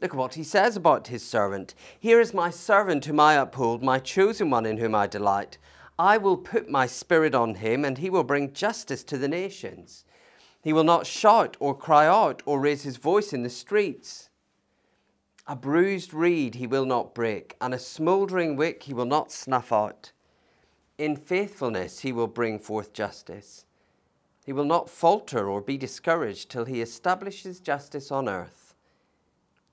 Look 0.00 0.14
at 0.14 0.18
what 0.18 0.34
he 0.34 0.44
says 0.44 0.76
about 0.76 1.08
his 1.08 1.22
servant. 1.22 1.74
Here 1.98 2.20
is 2.20 2.32
my 2.32 2.48
servant 2.48 3.04
whom 3.04 3.20
I 3.20 3.34
uphold, 3.34 3.82
my 3.82 3.98
chosen 3.98 4.48
one 4.48 4.64
in 4.64 4.78
whom 4.78 4.94
I 4.94 5.06
delight. 5.06 5.58
I 5.98 6.16
will 6.16 6.38
put 6.38 6.70
my 6.70 6.86
spirit 6.86 7.34
on 7.34 7.56
him, 7.56 7.84
and 7.84 7.98
he 7.98 8.08
will 8.08 8.24
bring 8.24 8.54
justice 8.54 9.04
to 9.04 9.18
the 9.18 9.28
nations. 9.28 10.06
He 10.62 10.72
will 10.72 10.84
not 10.84 11.06
shout 11.06 11.58
or 11.60 11.76
cry 11.76 12.06
out 12.06 12.42
or 12.46 12.60
raise 12.60 12.82
his 12.82 12.96
voice 12.96 13.34
in 13.34 13.42
the 13.42 13.50
streets. 13.50 14.30
A 15.46 15.54
bruised 15.54 16.14
reed 16.14 16.54
he 16.54 16.66
will 16.66 16.86
not 16.86 17.14
break, 17.14 17.56
and 17.60 17.74
a 17.74 17.78
smouldering 17.78 18.56
wick 18.56 18.84
he 18.84 18.94
will 18.94 19.04
not 19.04 19.30
snuff 19.30 19.72
out. 19.72 20.12
In 20.96 21.16
faithfulness 21.16 22.00
he 22.00 22.12
will 22.12 22.26
bring 22.26 22.58
forth 22.58 22.94
justice. 22.94 23.66
He 24.46 24.52
will 24.52 24.64
not 24.64 24.88
falter 24.88 25.48
or 25.48 25.60
be 25.60 25.76
discouraged 25.76 26.50
till 26.50 26.64
he 26.64 26.80
establishes 26.80 27.60
justice 27.60 28.10
on 28.10 28.28
earth. 28.28 28.69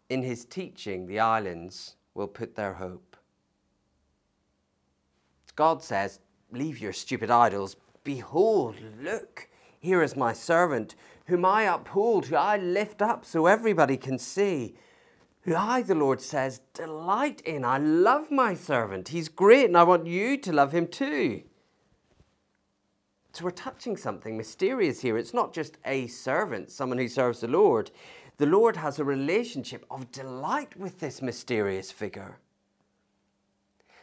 In 0.10 0.24
his 0.24 0.46
teaching, 0.46 1.06
the 1.06 1.20
islands 1.20 1.96
will 2.13 2.28
put 2.28 2.56
their 2.56 2.74
hope. 2.74 3.17
God 5.56 5.84
says, 5.84 6.20
Leave 6.52 6.80
your 6.80 6.93
stupid 6.93 7.30
idols. 7.30 7.76
Behold, 8.04 8.78
look, 9.02 9.50
here 9.80 10.02
is 10.02 10.15
my 10.15 10.32
servant, 10.32 10.96
whom 11.26 11.43
I 11.43 11.63
uphold, 11.63 12.28
who 12.28 12.38
I 12.38 12.56
lift 12.56 13.02
up 13.02 13.26
so 13.26 13.48
everybody 13.48 13.98
can 13.98 14.17
see 14.17 14.76
who 15.48 15.56
I, 15.56 15.82
the 15.82 15.96
Lord 15.96 16.20
says, 16.20 16.60
delight 16.74 17.39
in. 17.46 17.63
I 17.63 17.78
love 17.78 18.30
my 18.30 18.54
servant. 18.54 19.08
He's 19.08 19.30
great, 19.30 19.63
and 19.65 19.78
I 19.78 19.84
want 19.84 20.06
you 20.06 20.36
to 20.36 20.52
love 20.52 20.74
him 20.74 20.88
too. 20.88 21.43
So 23.32 23.46
we're 23.46 23.52
touching 23.52 23.96
something 23.96 24.36
mysterious 24.36 25.00
here. 25.00 25.17
It's 25.17 25.34
not 25.34 25.54
just 25.54 25.78
a 25.86 26.08
servant, 26.08 26.70
someone 26.70 26.98
who 26.98 27.08
serves 27.08 27.39
the 27.39 27.48
Lord. 27.48 27.91
The 28.38 28.45
Lord 28.45 28.76
has 28.78 29.00
a 29.00 29.04
relationship 29.04 29.86
of 29.89 30.12
delight 30.12 30.78
with 30.78 31.00
this 31.00 31.21
mysterious 31.21 31.91
figure. 31.91 32.38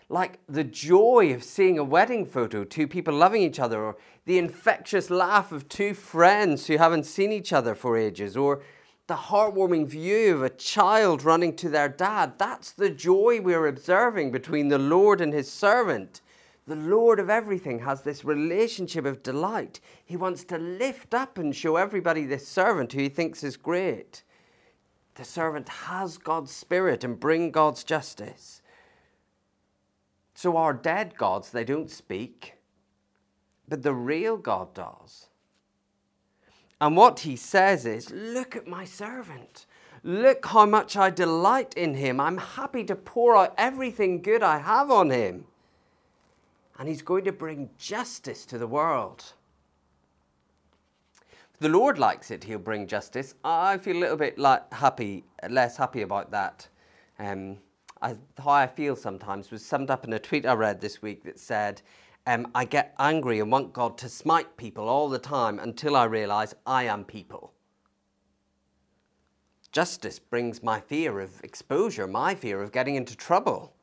Like 0.08 0.40
the 0.48 0.64
joy 0.64 1.32
of 1.32 1.44
seeing 1.44 1.78
a 1.78 1.84
wedding 1.84 2.26
photo, 2.26 2.64
two 2.64 2.88
people 2.88 3.14
loving 3.14 3.42
each 3.42 3.60
other, 3.60 3.82
or 3.82 3.96
the 4.26 4.38
infectious 4.38 5.08
laugh 5.08 5.52
of 5.52 5.68
two 5.68 5.94
friends 5.94 6.66
who 6.66 6.76
haven't 6.76 7.06
seen 7.06 7.32
each 7.32 7.52
other 7.52 7.74
for 7.74 7.96
ages, 7.96 8.36
or 8.36 8.62
the 9.06 9.14
heartwarming 9.14 9.86
view 9.86 10.34
of 10.34 10.42
a 10.42 10.50
child 10.50 11.22
running 11.22 11.54
to 11.56 11.68
their 11.68 11.88
dad. 11.88 12.34
That's 12.38 12.72
the 12.72 12.90
joy 12.90 13.40
we're 13.40 13.66
observing 13.66 14.32
between 14.32 14.68
the 14.68 14.78
Lord 14.78 15.20
and 15.20 15.32
his 15.32 15.50
servant. 15.50 16.20
The 16.66 16.76
Lord 16.76 17.20
of 17.20 17.28
everything 17.28 17.80
has 17.80 18.02
this 18.02 18.24
relationship 18.24 19.04
of 19.04 19.22
delight. 19.22 19.80
He 20.04 20.16
wants 20.16 20.44
to 20.44 20.56
lift 20.56 21.12
up 21.12 21.36
and 21.36 21.54
show 21.54 21.76
everybody 21.76 22.24
this 22.24 22.48
servant 22.48 22.92
who 22.92 23.02
he 23.02 23.10
thinks 23.10 23.44
is 23.44 23.56
great. 23.56 24.22
The 25.16 25.24
servant 25.24 25.68
has 25.68 26.16
God's 26.16 26.52
spirit 26.52 27.04
and 27.04 27.20
bring 27.20 27.50
God's 27.50 27.84
justice. 27.84 28.62
So 30.34 30.56
our 30.56 30.72
dead 30.72 31.16
gods, 31.16 31.50
they 31.50 31.64
don't 31.64 31.90
speak, 31.90 32.54
but 33.68 33.82
the 33.82 33.94
real 33.94 34.36
God 34.36 34.74
does. 34.74 35.28
And 36.80 36.96
what 36.96 37.20
he 37.20 37.36
says 37.36 37.86
is, 37.86 38.10
Look 38.10 38.56
at 38.56 38.66
my 38.66 38.84
servant. 38.84 39.66
Look 40.02 40.44
how 40.46 40.66
much 40.66 40.96
I 40.96 41.10
delight 41.10 41.74
in 41.74 41.94
him. 41.94 42.20
I'm 42.20 42.36
happy 42.36 42.84
to 42.84 42.96
pour 42.96 43.36
out 43.36 43.54
everything 43.56 44.20
good 44.20 44.42
I 44.42 44.58
have 44.58 44.90
on 44.90 45.10
him. 45.10 45.46
And 46.78 46.88
he's 46.88 47.02
going 47.02 47.24
to 47.24 47.32
bring 47.32 47.70
justice 47.78 48.44
to 48.46 48.58
the 48.58 48.66
world. 48.66 49.24
If 51.54 51.60
the 51.60 51.68
Lord 51.68 51.98
likes 51.98 52.30
it, 52.30 52.42
he'll 52.42 52.58
bring 52.58 52.86
justice. 52.86 53.34
I 53.44 53.78
feel 53.78 53.96
a 53.96 54.00
little 54.00 54.16
bit 54.16 54.38
like 54.38 54.72
happy, 54.72 55.24
less 55.48 55.76
happy 55.76 56.02
about 56.02 56.32
that. 56.32 56.68
Um, 57.18 57.58
I, 58.02 58.16
how 58.38 58.50
I 58.50 58.66
feel 58.66 58.96
sometimes 58.96 59.50
was 59.50 59.64
summed 59.64 59.90
up 59.90 60.04
in 60.04 60.12
a 60.12 60.18
tweet 60.18 60.46
I 60.46 60.54
read 60.54 60.80
this 60.80 61.00
week 61.00 61.22
that 61.24 61.38
said, 61.38 61.80
um, 62.26 62.48
I 62.54 62.64
get 62.64 62.94
angry 62.98 63.40
and 63.40 63.52
want 63.52 63.72
God 63.72 63.96
to 63.98 64.08
smite 64.08 64.56
people 64.56 64.88
all 64.88 65.08
the 65.08 65.18
time 65.18 65.58
until 65.58 65.94
I 65.94 66.04
realize 66.04 66.54
I 66.66 66.84
am 66.84 67.04
people. 67.04 67.52
Justice 69.70 70.18
brings 70.18 70.62
my 70.62 70.80
fear 70.80 71.20
of 71.20 71.42
exposure, 71.42 72.06
my 72.06 72.34
fear 72.34 72.62
of 72.62 72.72
getting 72.72 72.94
into 72.94 73.16
trouble. 73.16 73.74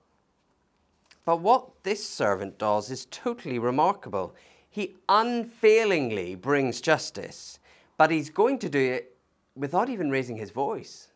But 1.25 1.41
what 1.41 1.83
this 1.83 2.07
servant 2.07 2.57
does 2.57 2.89
is 2.89 3.05
totally 3.05 3.59
remarkable. 3.59 4.35
He 4.69 4.95
unfailingly 5.07 6.35
brings 6.35 6.81
justice, 6.81 7.59
but 7.97 8.11
he's 8.11 8.29
going 8.29 8.59
to 8.59 8.69
do 8.69 8.79
it 8.79 9.15
without 9.55 9.89
even 9.89 10.09
raising 10.09 10.37
his 10.37 10.51
voice. 10.51 11.09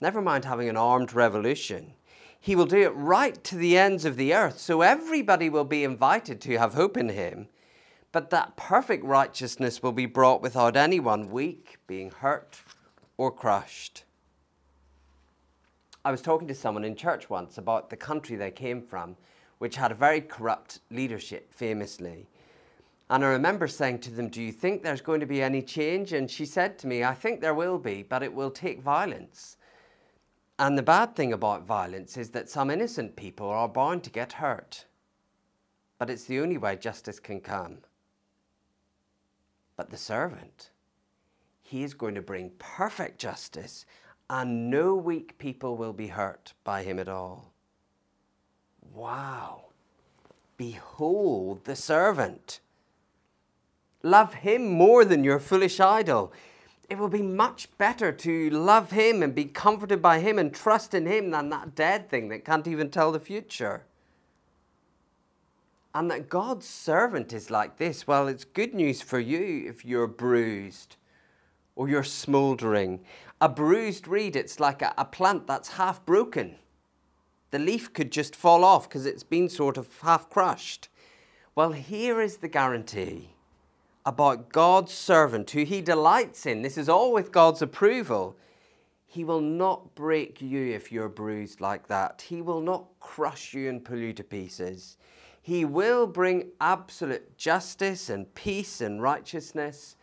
Never 0.00 0.20
mind 0.20 0.44
having 0.44 0.68
an 0.68 0.76
armed 0.76 1.12
revolution. 1.12 1.94
He 2.40 2.56
will 2.56 2.66
do 2.66 2.82
it 2.82 2.94
right 2.94 3.42
to 3.44 3.54
the 3.54 3.78
ends 3.78 4.04
of 4.04 4.16
the 4.16 4.34
earth, 4.34 4.58
so 4.58 4.80
everybody 4.80 5.48
will 5.48 5.64
be 5.64 5.84
invited 5.84 6.40
to 6.40 6.58
have 6.58 6.74
hope 6.74 6.96
in 6.96 7.10
him 7.10 7.48
but 8.12 8.28
that 8.28 8.56
perfect 8.56 9.04
righteousness 9.04 9.82
will 9.82 9.92
be 9.92 10.06
brought 10.06 10.42
without 10.42 10.76
anyone 10.76 11.30
weak 11.30 11.78
being 11.86 12.10
hurt 12.10 12.58
or 13.16 13.32
crushed. 13.32 14.04
I 16.04 16.10
was 16.10 16.22
talking 16.22 16.48
to 16.48 16.54
someone 16.54 16.84
in 16.84 16.96
church 16.96 17.30
once 17.30 17.58
about 17.58 17.88
the 17.88 17.96
country 17.96 18.36
they 18.36 18.50
came 18.50 18.82
from, 18.82 19.16
which 19.58 19.76
had 19.76 19.92
a 19.92 19.96
very 19.96 20.20
corrupt 20.20 20.80
leadership, 20.90 21.52
famously. 21.54 22.26
And 23.08 23.24
I 23.24 23.28
remember 23.28 23.68
saying 23.68 24.00
to 24.00 24.10
them, 24.10 24.28
Do 24.28 24.42
you 24.42 24.52
think 24.52 24.82
there's 24.82 25.00
going 25.00 25.20
to 25.20 25.26
be 25.26 25.42
any 25.42 25.62
change? 25.62 26.12
And 26.12 26.30
she 26.30 26.46
said 26.46 26.78
to 26.78 26.86
me, 26.86 27.04
I 27.04 27.14
think 27.14 27.40
there 27.40 27.54
will 27.54 27.78
be, 27.78 28.02
but 28.02 28.22
it 28.22 28.32
will 28.32 28.50
take 28.50 28.80
violence. 28.80 29.58
And 30.58 30.76
the 30.76 30.82
bad 30.82 31.14
thing 31.14 31.32
about 31.32 31.66
violence 31.66 32.16
is 32.16 32.30
that 32.30 32.48
some 32.48 32.70
innocent 32.70 33.14
people 33.14 33.48
are 33.48 33.68
bound 33.68 34.02
to 34.04 34.10
get 34.10 34.32
hurt. 34.32 34.86
But 35.98 36.10
it's 36.10 36.24
the 36.24 36.40
only 36.40 36.58
way 36.58 36.76
justice 36.76 37.20
can 37.20 37.40
come. 37.40 37.78
But 39.76 39.90
the 39.90 39.96
servant, 39.96 40.70
he 41.62 41.82
is 41.82 41.94
going 41.94 42.14
to 42.14 42.22
bring 42.22 42.50
perfect 42.58 43.18
justice, 43.18 43.86
and 44.32 44.70
no 44.70 44.94
weak 44.94 45.36
people 45.36 45.76
will 45.76 45.92
be 45.92 46.06
hurt 46.06 46.54
by 46.64 46.82
him 46.82 46.98
at 46.98 47.08
all. 47.08 47.52
Wow. 48.94 49.66
Behold 50.56 51.64
the 51.64 51.76
servant. 51.76 52.60
Love 54.02 54.32
him 54.32 54.66
more 54.66 55.04
than 55.04 55.22
your 55.22 55.38
foolish 55.38 55.78
idol. 55.80 56.32
It 56.88 56.96
will 56.96 57.10
be 57.10 57.20
much 57.20 57.68
better 57.76 58.10
to 58.10 58.48
love 58.48 58.90
him 58.90 59.22
and 59.22 59.34
be 59.34 59.44
comforted 59.44 60.00
by 60.00 60.20
him 60.20 60.38
and 60.38 60.54
trust 60.54 60.94
in 60.94 61.04
him 61.04 61.30
than 61.30 61.50
that 61.50 61.74
dead 61.74 62.08
thing 62.08 62.30
that 62.30 62.46
can't 62.46 62.66
even 62.66 62.90
tell 62.90 63.12
the 63.12 63.20
future 63.20 63.82
and 65.94 66.10
that 66.10 66.30
God's 66.30 66.66
servant 66.66 67.34
is 67.34 67.50
like 67.50 67.76
this, 67.76 68.06
well, 68.06 68.26
it's 68.26 68.44
good 68.44 68.72
news 68.72 69.02
for 69.02 69.20
you 69.20 69.68
if 69.68 69.84
you're 69.84 70.06
bruised 70.06 70.96
or 71.74 71.88
you're 71.88 72.04
smouldering. 72.04 73.00
A 73.40 73.48
bruised 73.48 74.06
reed, 74.06 74.36
it's 74.36 74.60
like 74.60 74.82
a, 74.82 74.94
a 74.96 75.04
plant 75.04 75.46
that's 75.46 75.70
half 75.70 76.04
broken. 76.04 76.56
The 77.50 77.58
leaf 77.58 77.92
could 77.92 78.10
just 78.10 78.34
fall 78.34 78.64
off 78.64 78.88
because 78.88 79.06
it's 79.06 79.22
been 79.22 79.48
sort 79.48 79.76
of 79.76 79.88
half 80.00 80.30
crushed. 80.30 80.88
Well, 81.54 81.72
here 81.72 82.20
is 82.20 82.38
the 82.38 82.48
guarantee 82.48 83.30
about 84.06 84.48
God's 84.50 84.92
servant 84.92 85.50
who 85.50 85.64
he 85.64 85.80
delights 85.80 86.46
in. 86.46 86.62
This 86.62 86.78
is 86.78 86.88
all 86.88 87.12
with 87.12 87.30
God's 87.30 87.62
approval. 87.62 88.36
He 89.06 89.24
will 89.24 89.42
not 89.42 89.94
break 89.94 90.40
you 90.40 90.72
if 90.72 90.90
you're 90.90 91.10
bruised 91.10 91.60
like 91.60 91.86
that. 91.88 92.24
He 92.28 92.40
will 92.40 92.62
not 92.62 92.86
crush 93.00 93.52
you 93.52 93.68
and 93.68 93.84
pull 93.84 93.98
you 93.98 94.14
to 94.14 94.24
pieces. 94.24 94.96
He 95.42 95.64
will 95.64 96.06
bring 96.06 96.52
absolute 96.60 97.36
justice 97.36 98.08
and 98.08 98.32
peace 98.34 98.80
and 98.80 99.02
righteousness. 99.02 99.96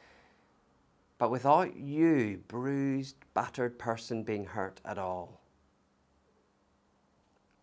But 1.20 1.32
without 1.32 1.76
you, 1.76 2.42
bruised, 2.48 3.18
battered 3.34 3.78
person, 3.78 4.24
being 4.24 4.46
hurt 4.46 4.82
at 4.86 4.98
all. 4.98 5.42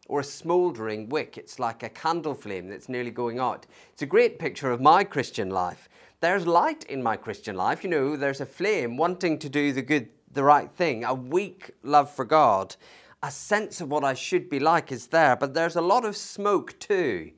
Or 0.09 0.21
a 0.21 0.25
smouldering 0.25 1.09
wick, 1.09 1.37
it's 1.39 1.59
like 1.59 1.83
a 1.83 1.89
candle 1.89 2.35
flame 2.35 2.69
that's 2.69 2.89
nearly 2.89 3.11
going 3.11 3.41
out. 3.41 3.67
It's 3.93 4.03
a 4.03 4.07
great 4.07 4.39
picture 4.39 4.71
of 4.71 4.81
my 4.81 5.03
Christian 5.03 5.51
life. 5.51 5.89
There's 6.21 6.47
light 6.47 6.85
in 6.85 7.03
my 7.03 7.17
Christian 7.17 7.57
life. 7.57 7.83
You 7.83 7.91
know, 7.91 8.17
there's 8.17 8.43
a 8.43 8.47
flame 8.47 8.99
wanting 8.99 9.39
to 9.39 9.49
do 9.49 9.73
the 9.73 9.83
good, 9.83 10.11
the 10.31 10.45
right 10.45 10.71
thing, 10.71 11.05
a 11.05 11.15
weak 11.15 11.71
love 11.83 12.11
for 12.11 12.27
God. 12.27 12.77
A 13.23 13.31
sense 13.31 13.81
of 13.81 13.91
what 13.91 14.05
I 14.05 14.13
should 14.13 14.51
be 14.51 14.61
like 14.61 14.93
is 14.93 15.09
there, 15.09 15.35
but 15.35 15.55
there's 15.55 15.77
a 15.77 15.81
lot 15.81 16.05
of 16.05 16.17
smoke 16.17 16.79
too. 16.79 17.33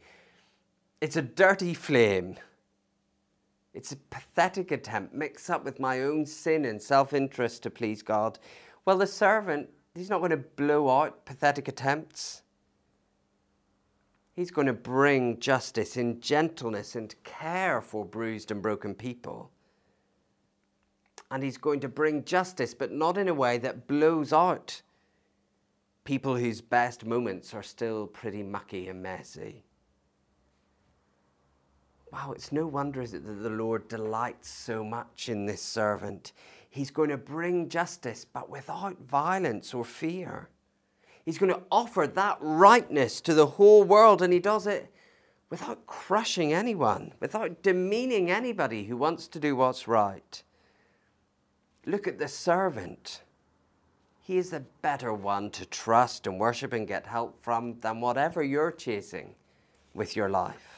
It's 1.01 1.17
a 1.17 1.23
dirty 1.23 1.75
flame. 1.75 2.37
It's 3.75 3.93
a 3.93 3.97
pathetic 3.97 4.71
attempt 4.73 5.15
mixed 5.15 5.51
up 5.51 5.65
with 5.65 5.79
my 5.79 6.03
own 6.03 6.27
sin 6.27 6.65
and 6.65 6.81
self 6.81 7.13
interest 7.13 7.63
to 7.63 7.71
please 7.71 8.03
God. 8.03 8.39
Well, 8.85 8.99
the 8.99 9.07
servant, 9.07 9.69
he's 9.95 10.11
not 10.11 10.19
going 10.19 10.31
to 10.31 10.37
blow 10.37 10.89
out 10.89 11.25
pathetic 11.27 11.69
attempts. 11.69 12.43
He's 14.35 14.51
going 14.51 14.69
to 14.69 14.73
bring 14.73 15.41
justice 15.41 15.97
in 15.97 16.21
gentleness 16.21 16.95
and 16.95 17.15
care 17.25 17.81
for 17.81 18.05
bruised 18.05 18.51
and 18.51 18.63
broken 18.63 18.95
people. 18.95 19.51
And 21.31 21.43
he's 21.43 21.59
going 21.59 21.81
to 21.81 21.89
bring 21.89 22.25
justice, 22.25 22.73
but 22.73 22.93
not 22.93 23.19
in 23.19 23.29
a 23.29 23.35
way 23.35 23.59
that 23.59 23.87
blows 23.87 24.33
out 24.33 24.81
people 26.05 26.37
whose 26.37 26.63
best 26.63 27.05
moments 27.05 27.53
are 27.53 27.63
still 27.63 28.07
pretty 28.07 28.43
mucky 28.43 28.89
and 28.89 29.03
messy. 29.03 29.65
Wow, 32.13 32.33
it's 32.33 32.53
no 32.53 32.67
wonder 32.67 33.03
is 33.03 33.15
it 33.15 33.27
that 33.27 33.43
the 33.43 33.51
Lord 33.51 33.89
delights 33.89 34.49
so 34.49 34.83
much 34.83 35.29
in 35.29 35.47
this 35.47 35.63
servant. 35.63 36.33
He's 36.71 36.91
going 36.91 37.11
to 37.11 37.19
bring 37.19 37.69
justice, 37.69 38.25
but 38.25 38.49
without 38.49 38.99
violence 39.01 39.75
or 39.75 39.85
fear. 39.85 40.49
He's 41.25 41.39
going 41.39 41.53
to 41.53 41.63
offer 41.71 42.07
that 42.07 42.39
rightness 42.41 43.21
to 43.23 43.35
the 43.35 43.47
whole 43.47 43.85
world, 43.85 44.23
and 44.23 44.33
he 44.33 44.39
does 44.39 44.67
it 44.67 44.91
without 45.51 45.87
crushing 45.87 46.53
anyone, 46.53 47.13
without 47.21 47.63
demeaning 47.63 48.31
anybody 48.31 48.85
who 48.85 48.97
wants 48.97 49.29
to 49.29 49.41
do 49.41 49.57
what's 49.57 49.89
right. 49.89 50.43
Look 51.87 52.07
at 52.07 52.19
the 52.19 52.29
servant. 52.29 53.23
He 54.21 54.37
is 54.37 54.53
a 54.53 54.61
better 54.83 55.13
one 55.13 55.51
to 55.53 55.65
trust 55.65 56.27
and 56.27 56.39
worship 56.39 56.75
and 56.75 56.87
get 56.87 57.07
help 57.07 57.43
from 57.43 57.81
than 57.81 58.01
whatever 58.01 58.43
you're 58.43 58.73
chasing 58.73 59.35
with 59.95 60.15
your 60.15 60.29
life. 60.29 60.78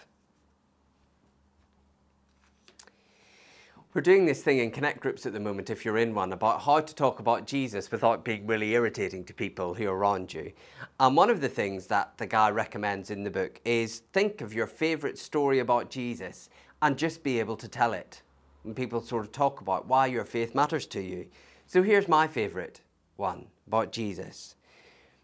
We're 3.93 4.03
doing 4.03 4.25
this 4.25 4.41
thing 4.41 4.61
in 4.61 4.71
Connect 4.71 5.01
groups 5.01 5.27
at 5.27 5.33
the 5.33 5.41
moment, 5.41 5.69
if 5.69 5.85
you're 5.85 5.99
in 5.99 6.15
one, 6.15 6.33
about 6.33 6.63
how 6.63 6.79
to 6.79 6.95
talk 6.95 7.19
about 7.19 7.45
Jesus 7.45 7.91
without 7.91 8.25
being 8.25 8.47
really 8.47 8.71
irritating 8.71 9.25
to 9.25 9.35
people 9.35 9.75
who 9.75 9.89
are 9.89 9.97
around 9.97 10.33
you. 10.33 10.53
And 11.01 11.17
one 11.17 11.29
of 11.29 11.41
the 11.41 11.49
things 11.49 11.89
that 11.89 12.17
the 12.17 12.29
guy 12.29 12.51
recommends 12.51 13.11
in 13.11 13.25
the 13.25 13.33
book 13.33 13.61
is 13.65 14.03
think 14.13 14.43
of 14.43 14.55
your 14.55 14.69
favourite 14.69 15.19
story 15.19 15.59
about 15.59 15.91
Jesus 15.91 16.51
and 16.83 16.97
just 16.97 17.25
be 17.25 17.41
able 17.41 17.57
to 17.57 17.67
tell 17.67 17.93
it. 17.93 18.23
And 18.63 18.77
people 18.77 19.01
sort 19.01 19.25
of 19.25 19.33
talk 19.33 19.61
about 19.61 19.89
why 19.89 20.07
your 20.07 20.25
faith 20.25 20.55
matters 20.55 20.87
to 20.87 21.01
you. 21.01 21.27
So 21.67 21.83
here's 21.83 22.07
my 22.07 22.29
favourite 22.29 22.83
one 23.17 23.49
about 23.67 23.91
Jesus. 23.91 24.55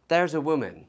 There's 0.09 0.35
a 0.35 0.40
woman 0.40 0.87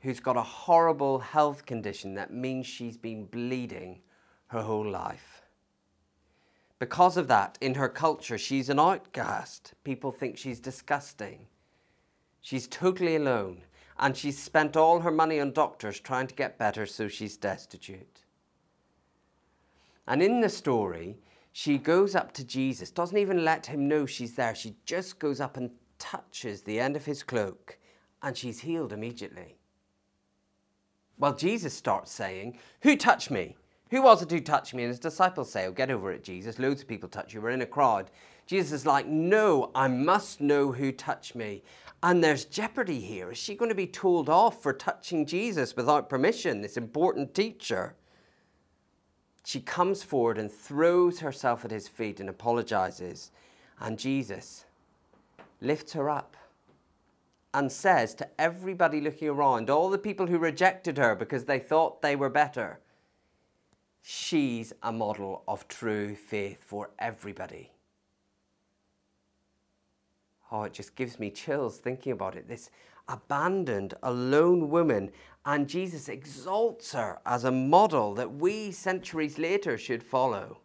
who's 0.00 0.20
got 0.20 0.36
a 0.36 0.42
horrible 0.42 1.20
health 1.20 1.64
condition 1.64 2.12
that 2.16 2.30
means 2.30 2.66
she's 2.66 2.98
been 2.98 3.24
bleeding 3.24 4.02
her 4.48 4.60
whole 4.60 4.86
life. 4.86 5.39
Because 6.80 7.18
of 7.18 7.28
that, 7.28 7.58
in 7.60 7.74
her 7.74 7.90
culture, 7.90 8.38
she's 8.38 8.70
an 8.70 8.80
outcast. 8.80 9.74
People 9.84 10.10
think 10.10 10.38
she's 10.38 10.58
disgusting. 10.58 11.46
She's 12.40 12.66
totally 12.66 13.16
alone, 13.16 13.64
and 13.98 14.16
she's 14.16 14.42
spent 14.42 14.78
all 14.78 15.00
her 15.00 15.10
money 15.10 15.38
on 15.40 15.52
doctors 15.52 16.00
trying 16.00 16.26
to 16.28 16.34
get 16.34 16.58
better, 16.58 16.86
so 16.86 17.06
she's 17.06 17.36
destitute. 17.36 18.22
And 20.08 20.22
in 20.22 20.40
the 20.40 20.48
story, 20.48 21.18
she 21.52 21.76
goes 21.76 22.14
up 22.14 22.32
to 22.32 22.44
Jesus, 22.44 22.90
doesn't 22.90 23.18
even 23.18 23.44
let 23.44 23.66
him 23.66 23.86
know 23.86 24.06
she's 24.06 24.34
there. 24.34 24.54
She 24.54 24.74
just 24.86 25.18
goes 25.18 25.38
up 25.38 25.58
and 25.58 25.70
touches 25.98 26.62
the 26.62 26.80
end 26.80 26.96
of 26.96 27.04
his 27.04 27.22
cloak, 27.22 27.78
and 28.22 28.34
she's 28.34 28.60
healed 28.60 28.94
immediately. 28.94 29.58
Well, 31.18 31.34
Jesus 31.34 31.74
starts 31.74 32.10
saying, 32.10 32.58
Who 32.80 32.96
touched 32.96 33.30
me? 33.30 33.58
Who 33.90 34.02
was 34.02 34.22
it 34.22 34.30
who 34.30 34.40
touched 34.40 34.74
me? 34.74 34.84
And 34.84 34.90
his 34.90 35.00
disciples 35.00 35.50
say, 35.50 35.66
Oh, 35.66 35.72
get 35.72 35.90
over 35.90 36.12
it, 36.12 36.24
Jesus. 36.24 36.58
Loads 36.58 36.82
of 36.82 36.88
people 36.88 37.08
touch 37.08 37.34
you. 37.34 37.40
We're 37.40 37.50
in 37.50 37.62
a 37.62 37.66
crowd. 37.66 38.10
Jesus 38.46 38.72
is 38.72 38.86
like, 38.86 39.06
No, 39.06 39.70
I 39.74 39.88
must 39.88 40.40
know 40.40 40.72
who 40.72 40.92
touched 40.92 41.34
me. 41.34 41.62
And 42.02 42.24
there's 42.24 42.44
jeopardy 42.44 43.00
here. 43.00 43.32
Is 43.32 43.38
she 43.38 43.54
going 43.54 43.68
to 43.68 43.74
be 43.74 43.86
told 43.86 44.28
off 44.28 44.62
for 44.62 44.72
touching 44.72 45.26
Jesus 45.26 45.76
without 45.76 46.08
permission, 46.08 46.62
this 46.62 46.76
important 46.76 47.34
teacher? 47.34 47.94
She 49.44 49.60
comes 49.60 50.02
forward 50.02 50.38
and 50.38 50.50
throws 50.50 51.20
herself 51.20 51.64
at 51.64 51.70
his 51.70 51.88
feet 51.88 52.20
and 52.20 52.28
apologizes. 52.28 53.30
And 53.80 53.98
Jesus 53.98 54.64
lifts 55.60 55.92
her 55.92 56.08
up 56.08 56.36
and 57.52 57.70
says 57.70 58.14
to 58.14 58.28
everybody 58.38 59.00
looking 59.00 59.28
around, 59.28 59.68
all 59.68 59.90
the 59.90 59.98
people 59.98 60.26
who 60.26 60.38
rejected 60.38 60.96
her 60.98 61.14
because 61.14 61.44
they 61.44 61.58
thought 61.58 62.00
they 62.00 62.14
were 62.14 62.30
better, 62.30 62.78
she's 64.02 64.72
a 64.82 64.92
model 64.92 65.42
of 65.46 65.68
true 65.68 66.14
faith 66.14 66.62
for 66.62 66.90
everybody. 66.98 67.72
Oh, 70.52 70.64
it 70.64 70.72
just 70.72 70.96
gives 70.96 71.18
me 71.18 71.30
chills 71.30 71.78
thinking 71.78 72.12
about 72.12 72.36
it. 72.36 72.48
This 72.48 72.70
abandoned, 73.08 73.94
alone 74.02 74.70
woman, 74.70 75.10
and 75.44 75.68
Jesus 75.68 76.08
exalts 76.08 76.92
her 76.92 77.18
as 77.24 77.44
a 77.44 77.50
model 77.50 78.14
that 78.14 78.32
we 78.32 78.70
centuries 78.72 79.38
later 79.38 79.78
should 79.78 80.02
follow 80.02 80.58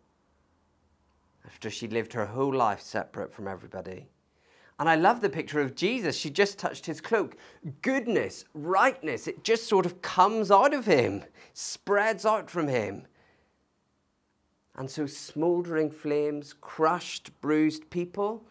after 1.45 1.69
she 1.69 1.87
lived 1.87 2.13
her 2.13 2.25
whole 2.25 2.53
life 2.53 2.81
separate 2.81 3.33
from 3.33 3.47
everybody. 3.47 4.07
And 4.77 4.89
I 4.89 4.95
love 4.95 5.21
the 5.21 5.29
picture 5.29 5.61
of 5.61 5.75
Jesus. 5.75 6.17
She 6.17 6.29
just 6.29 6.59
touched 6.59 6.85
his 6.85 6.99
cloak. 6.99 7.37
Goodness, 7.81 8.43
rightness, 8.53 9.27
it 9.27 9.43
just 9.43 9.67
sort 9.67 9.85
of 9.85 10.01
comes 10.01 10.51
out 10.51 10.73
of 10.73 10.85
him, 10.85 11.23
spreads 11.53 12.25
out 12.25 12.49
from 12.49 12.67
him. 12.67 13.07
And 14.77 14.89
so, 14.89 15.05
smouldering 15.05 15.89
flames, 15.89 16.53
crushed, 16.59 17.31
bruised 17.41 17.89
people. 17.89 18.43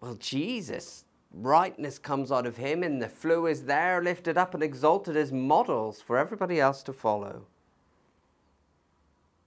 Well, 0.00 0.14
Jesus, 0.14 1.04
rightness 1.32 1.98
comes 1.98 2.30
out 2.30 2.46
of 2.46 2.56
him, 2.56 2.82
and 2.82 3.02
the 3.02 3.08
flow 3.08 3.46
is 3.46 3.64
there, 3.64 4.02
lifted 4.02 4.38
up 4.38 4.54
and 4.54 4.62
exalted 4.62 5.16
as 5.16 5.32
models 5.32 6.00
for 6.00 6.16
everybody 6.16 6.60
else 6.60 6.82
to 6.84 6.92
follow. 6.92 7.46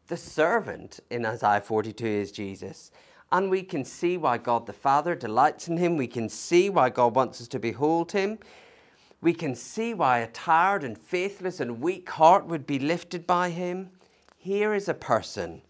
The 0.07 0.17
servant 0.17 0.99
in 1.09 1.25
Isaiah 1.25 1.61
42 1.61 2.05
is 2.05 2.31
Jesus. 2.33 2.91
And 3.31 3.49
we 3.49 3.63
can 3.63 3.85
see 3.85 4.17
why 4.17 4.37
God 4.37 4.65
the 4.65 4.73
Father 4.73 5.15
delights 5.15 5.69
in 5.69 5.77
him. 5.77 5.95
We 5.95 6.07
can 6.07 6.27
see 6.27 6.69
why 6.69 6.89
God 6.89 7.15
wants 7.15 7.39
us 7.39 7.47
to 7.49 7.59
behold 7.59 8.11
him. 8.11 8.39
We 9.21 9.33
can 9.33 9.55
see 9.55 9.93
why 9.93 10.19
a 10.19 10.27
tired 10.27 10.83
and 10.83 10.97
faithless 10.97 11.61
and 11.61 11.79
weak 11.79 12.09
heart 12.09 12.45
would 12.47 12.67
be 12.67 12.77
lifted 12.77 13.25
by 13.25 13.51
him. 13.51 13.91
Here 14.43 14.73
is 14.73 14.89
a 14.89 14.95
person 14.95 15.61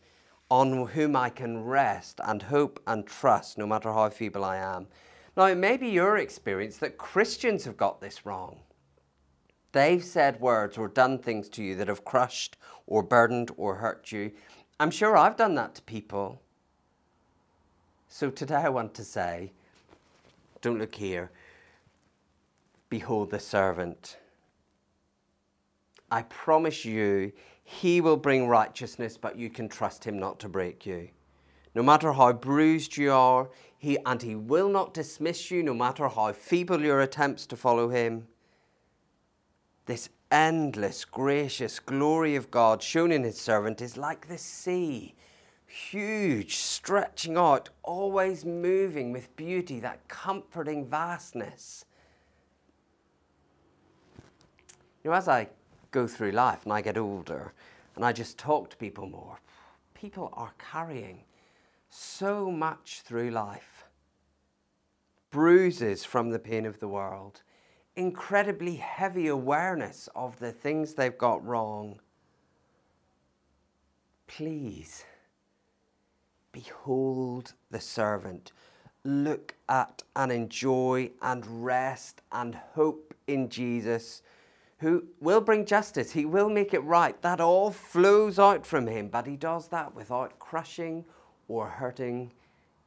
on 0.50 0.88
whom 0.88 1.14
I 1.14 1.30
can 1.30 1.66
rest 1.66 2.22
and 2.24 2.42
hope 2.42 2.82
and 2.88 3.06
trust, 3.06 3.58
no 3.58 3.68
matter 3.68 3.92
how 3.92 4.10
feeble 4.10 4.46
I 4.46 4.56
am. 4.56 4.88
Now, 5.36 5.48
it 5.48 5.58
may 5.58 5.76
be 5.76 5.90
your 5.90 6.16
experience 6.16 6.78
that 6.78 6.98
Christians 6.98 7.66
have 7.66 7.76
got 7.76 8.00
this 8.00 8.26
wrong. 8.26 8.60
They've 9.74 10.02
said 10.02 10.40
words 10.40 10.78
or 10.78 10.88
done 10.88 11.20
things 11.20 11.50
to 11.50 11.62
you 11.62 11.76
that 11.76 11.90
have 11.90 12.06
crushed 12.06 12.56
or 12.88 13.04
burdened 13.04 13.52
or 13.58 13.76
hurt 13.76 14.14
you. 14.14 14.32
I'm 14.80 14.90
sure 14.90 15.18
I've 15.18 15.36
done 15.36 15.56
that 15.56 15.76
to 15.76 15.82
people. 15.82 16.42
So 18.08 18.30
today 18.30 18.56
I 18.56 18.70
want 18.70 18.94
to 18.94 19.04
say, 19.04 19.52
don't 20.62 20.80
look 20.80 20.96
here. 20.96 21.30
Behold 22.88 23.32
the 23.32 23.40
servant. 23.40 24.16
I 26.10 26.22
promise 26.24 26.86
you, 26.86 27.34
he 27.80 28.02
will 28.02 28.18
bring 28.18 28.48
righteousness, 28.48 29.18
but 29.18 29.38
you 29.38 29.50
can 29.50 29.70
trust 29.70 30.04
him 30.04 30.20
not 30.20 30.40
to 30.40 30.50
break 30.50 30.86
you. 30.86 31.10
No 31.74 31.82
matter 31.82 32.12
how 32.12 32.34
bruised 32.34 32.98
you 32.98 33.12
are, 33.12 33.50
he, 33.78 33.98
and 34.06 34.22
he 34.22 34.36
will 34.36 34.70
not 34.70 34.94
dismiss 34.94 35.50
you, 35.50 35.64
no 35.64 35.74
matter 35.74 36.08
how 36.10 36.34
feeble 36.34 36.82
your 36.82 37.02
attempts 37.02 37.46
to 37.48 37.56
follow 37.56 37.90
him. 37.90 38.28
This 39.86 40.10
endless, 40.30 41.06
gracious 41.06 41.80
glory 41.80 42.36
of 42.36 42.52
God 42.52 42.84
shown 42.84 43.12
in 43.12 43.24
his 43.24 43.40
servant 43.40 43.82
is 43.82 43.98
like 43.98 44.28
the 44.28 44.38
sea 44.38 45.16
huge, 45.72 46.58
stretching 46.58 47.38
out, 47.38 47.70
always 47.84 48.44
moving 48.44 49.14
with 49.14 49.34
beauty, 49.38 49.80
that 49.80 50.06
comforting 50.10 50.86
vastness. 50.86 51.86
You 55.04 55.12
know, 55.12 55.16
as 55.16 55.30
I 55.30 55.48
go 55.92 56.08
through 56.08 56.32
life 56.32 56.64
and 56.64 56.74
I 56.74 56.82
get 56.82 56.98
older 56.98 57.54
and 57.96 58.04
I 58.04 58.14
just 58.14 58.38
talk 58.38 58.70
to 58.70 58.78
people 58.78 59.08
more, 59.08 59.40
people 59.94 60.34
are 60.34 60.54
carrying 60.58 61.24
so 61.90 62.50
much 62.52 63.02
through 63.02 63.32
life 63.32 63.86
bruises 65.30 66.04
from 66.04 66.30
the 66.30 66.40
pain 66.40 66.66
of 66.66 66.80
the 66.80 66.88
world, 66.88 67.42
incredibly 67.96 68.76
heavy 68.76 69.28
awareness 69.28 70.10
of 70.16 70.40
the 70.40 70.52
things 70.52 70.94
they've 70.94 71.18
got 71.18 71.46
wrong. 71.46 72.00
Please 74.28 75.06
Behold 76.52 77.54
the 77.70 77.80
servant. 77.80 78.52
Look 79.04 79.56
at 79.70 80.04
and 80.16 80.32
enjoy 80.32 81.12
and 81.22 81.66
rest 81.66 82.22
and 82.32 82.56
hope 82.56 83.14
in 83.28 83.50
Jesus, 83.50 84.22
who 84.82 85.04
will 85.20 85.42
bring 85.42 85.64
justice. 85.64 86.12
He 86.12 86.26
will 86.26 86.50
make 86.50 86.74
it 86.74 86.80
right. 86.80 87.20
That 87.22 87.40
all 87.40 87.70
flows 87.70 88.40
out 88.40 88.66
from 88.66 88.88
him, 88.88 89.10
but 89.10 89.28
he 89.28 89.38
does 89.38 89.68
that 89.68 89.94
without 89.94 90.40
crushing 90.40 91.06
or 91.48 91.68
hurting 91.68 92.34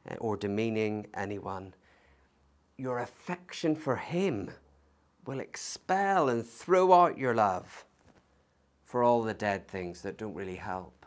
eh, 0.09 0.15
or 0.19 0.35
demeaning 0.35 1.07
anyone. 1.13 1.73
Your 2.77 2.99
affection 2.99 3.77
for 3.77 3.95
him 3.95 4.51
will 5.25 5.39
expel 5.39 6.27
and 6.27 6.45
throw 6.45 6.91
out 6.91 7.17
your 7.17 7.33
love 7.33 7.85
for 8.83 9.01
all 9.01 9.23
the 9.23 9.33
dead 9.33 9.65
things 9.65 10.01
that 10.01 10.17
don't 10.17 10.35
really 10.35 10.57
help. 10.57 11.05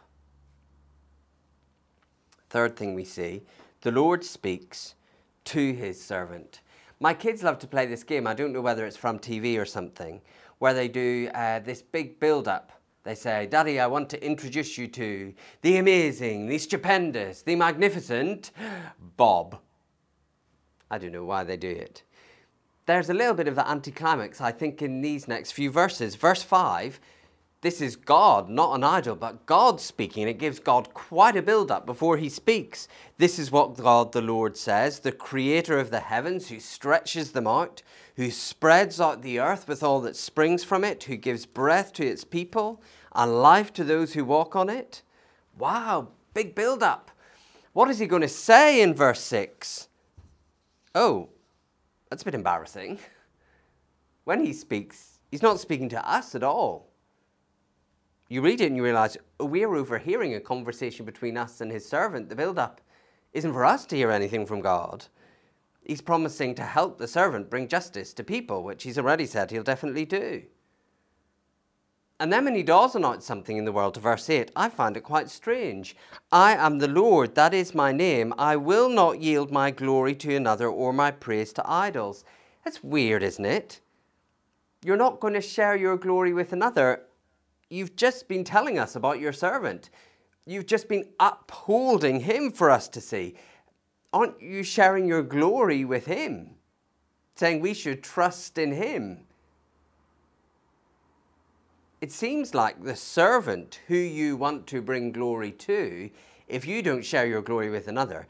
Third 2.49 2.77
thing 2.77 2.95
we 2.95 3.05
see, 3.05 3.43
the 3.83 3.93
Lord 3.93 4.25
speaks 4.25 4.95
to 5.45 5.73
his 5.75 6.03
servant. 6.03 6.63
My 6.99 7.13
kids 7.13 7.43
love 7.43 7.59
to 7.61 7.67
play 7.67 7.85
this 7.85 8.03
game. 8.03 8.27
I 8.27 8.35
don't 8.35 8.53
know 8.53 8.63
whether 8.63 8.87
it's 8.87 8.97
from 8.97 9.19
TV 9.19 9.61
or 9.61 9.67
something, 9.67 10.21
where 10.59 10.75
they 10.75 10.89
do 10.89 11.29
uh, 11.35 11.61
this 11.61 11.83
big 11.83 12.19
build 12.21 12.49
up. 12.49 12.73
They 13.05 13.15
say, 13.15 13.47
Daddy, 13.47 13.81
I 13.81 13.87
want 13.87 14.11
to 14.11 14.25
introduce 14.25 14.77
you 14.77 14.87
to 14.89 15.33
the 15.63 15.79
amazing, 15.79 16.47
the 16.47 16.59
stupendous, 16.59 17.43
the 17.43 17.57
magnificent 17.57 18.51
Bob. 19.17 19.59
I 20.91 20.99
don't 20.99 21.13
know 21.13 21.25
why 21.25 21.45
they 21.45 21.57
do 21.57 21.71
it. 21.71 22.03
There's 22.87 23.11
a 23.11 23.15
little 23.15 23.35
bit 23.35 23.49
of 23.49 23.55
the 23.55 23.69
anticlimax, 23.69 24.41
I 24.41 24.51
think, 24.51 24.83
in 24.83 25.01
these 25.01 25.29
next 25.29 25.53
few 25.53 25.71
verses. 25.71 26.17
Verse 26.17 26.43
5 26.43 27.01
this 27.61 27.81
is 27.81 27.97
God, 27.97 28.49
not 28.49 28.75
an 28.75 28.85
idol, 28.85 29.17
but 29.17 29.45
God 29.45 29.81
speaking. 29.81 30.29
It 30.29 30.39
gives 30.39 30.61
God 30.61 30.95
quite 30.95 31.37
a 31.37 31.43
build 31.43 31.73
up 31.73 31.87
before 31.87 32.17
he 32.17 32.29
speaks. 32.29 32.87
This 33.17 33.37
is 33.37 33.51
what 33.51 33.77
God 33.77 34.13
the 34.13 34.23
Lord 34.23 34.57
says, 34.57 35.01
the 35.01 35.11
creator 35.11 35.77
of 35.81 35.91
the 35.91 35.99
heavens, 35.99 36.49
who 36.49 36.61
stretches 36.61 37.33
them 37.33 37.49
out, 37.49 37.83
who 38.15 38.31
spreads 38.31 39.01
out 39.01 39.23
the 39.23 39.41
earth 39.41 39.67
with 39.67 39.83
all 39.83 40.01
that 40.03 40.15
springs 40.15 40.63
from 40.63 40.85
it, 40.85 41.05
who 41.05 41.17
gives 41.17 41.47
breath 41.47 41.93
to 41.95 42.07
its 42.07 42.23
people 42.23 42.81
and 43.13 43.43
life 43.43 43.73
to 43.73 43.83
those 43.83 44.13
who 44.13 44.25
walk 44.25 44.55
on 44.55 44.71
it. 44.71 45.03
Wow, 45.59 46.11
big 46.35 46.55
build 46.55 46.85
up. 46.85 47.11
What 47.73 47.91
is 47.91 47.99
he 47.99 48.07
going 48.07 48.23
to 48.23 48.29
say 48.29 48.81
in 48.81 48.95
verse 48.95 49.21
6? 49.21 49.89
Oh, 50.95 51.31
that's 52.09 52.23
a 52.23 52.25
bit 52.25 52.35
embarrassing. 52.35 53.01
When 54.25 54.45
he 54.45 54.53
speaks, 54.53 55.21
he's 55.31 55.41
not 55.41 55.59
speaking 55.59 55.89
to 55.89 56.07
us 56.07 56.35
at 56.35 56.43
all 56.43 56.88
you 58.29 58.43
read 58.43 58.61
it 58.61 58.67
and 58.67 58.77
you 58.77 58.85
realize 58.85 59.17
oh, 59.41 59.47
we're 59.47 59.75
overhearing 59.75 60.35
a 60.35 60.41
conversation 60.41 61.07
between 61.07 61.37
us 61.37 61.61
and 61.61 61.71
his 61.71 61.89
servant. 61.89 62.29
The 62.29 62.37
build 62.37 62.59
up 62.59 62.81
isn't 63.33 63.53
for 63.53 63.65
us 63.65 63.87
to 63.87 63.97
hear 63.97 64.11
anything 64.11 64.47
from 64.47 64.61
God. 64.61 65.07
He's 65.83 66.03
promising 66.03 66.55
to 66.57 66.63
help 66.63 66.99
the 66.99 67.09
servant 67.09 67.49
bring 67.49 67.69
justice 67.69 68.13
to 68.15 68.25
people, 68.25 68.63
which 68.63 68.83
he's 68.83 68.99
already 68.99 69.25
said 69.25 69.51
he'll 69.51 69.63
definitely 69.63 70.05
do. 70.05 70.43
And 72.21 72.33
then 72.33 72.45
when 72.45 72.57
he 72.57 72.65
does 72.65 72.97
announce 72.97 73.25
something 73.25 73.57
in 73.57 73.65
the 73.65 73.73
world, 73.73 73.95
to 73.95 74.01
verse 74.01 74.29
8, 74.29 74.51
I 74.57 74.69
find 74.69 74.97
it 74.97 75.03
quite 75.03 75.31
strange. 75.31 75.97
I 76.33 76.57
am 76.57 76.79
the 76.79 76.89
Lord, 76.89 77.37
that 77.37 77.55
is 77.55 77.77
my 77.77 77.93
name. 77.93 78.35
I 78.37 78.57
will 78.57 78.89
not 78.89 79.21
yield 79.21 79.53
my 79.53 79.71
glory 79.71 80.17
to 80.17 80.35
another 80.35 80.69
or 80.69 80.93
my 80.93 81.13
praise 81.13 81.53
to 81.55 81.63
idols. 81.65 82.25
That's 82.65 82.83
weird, 82.83 83.23
isn't 83.23 83.45
it? 83.45 83.81
You're 84.85 84.97
not 84.97 85.21
going 85.21 85.35
to 85.35 85.41
share 85.41 85.77
your 85.77 85.97
glory 85.97 86.33
with 86.33 86.53
another 86.53 87.03
You've 87.71 87.97
just 87.97 88.29
been 88.29 88.45
telling 88.45 88.79
us 88.79 88.97
about 88.97 89.21
your 89.21 89.33
servant. 89.33 89.91
You've 90.47 90.67
just 90.67 90.89
been 90.89 91.09
upholding 91.21 92.21
him 92.21 92.51
for 92.51 92.71
us 92.71 92.89
to 92.89 93.01
see. 93.01 93.35
Aren't 94.13 94.41
you 94.41 94.63
sharing 94.63 95.07
your 95.07 95.23
glory 95.23 95.85
with 95.85 96.07
him? 96.07 96.57
Saying 97.35 97.61
we 97.61 97.75
should 97.75 98.03
trust 98.03 98.59
in 98.59 98.73
him. 98.73 99.29
it 102.01 102.13
seems 102.13 102.55
like 102.55 102.83
the 102.83 102.97
servant 102.97 103.81
who 103.89 103.97
you 103.97 104.37
want 104.37 104.67
to 104.69 104.81
bring 104.81 105.13
glory 105.13 105.51
to, 105.51 106.11
if 106.47 106.67
you 106.67 106.83
don't 106.83 107.05
share 107.05 107.27
your 107.27 107.43
glory 107.43 107.71
with 107.71 107.89
another, 107.89 108.27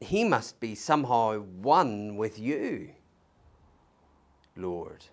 he 0.00 0.24
must 0.24 0.60
be 0.60 0.74
somehow 0.74 1.38
one 1.38 2.16
with 2.16 2.38
you, 2.38 2.90
Lord. 4.56 5.04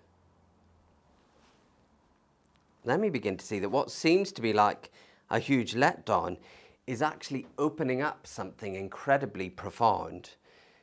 Then 2.84 3.00
we 3.00 3.10
begin 3.10 3.36
to 3.36 3.44
see 3.44 3.58
that 3.58 3.68
what 3.68 3.90
seems 3.90 4.32
to 4.32 4.42
be 4.42 4.52
like 4.52 4.90
a 5.28 5.38
huge 5.38 5.74
letdown 5.74 6.38
is 6.86 7.02
actually 7.02 7.46
opening 7.58 8.02
up 8.02 8.26
something 8.26 8.74
incredibly 8.74 9.50
profound, 9.50 10.30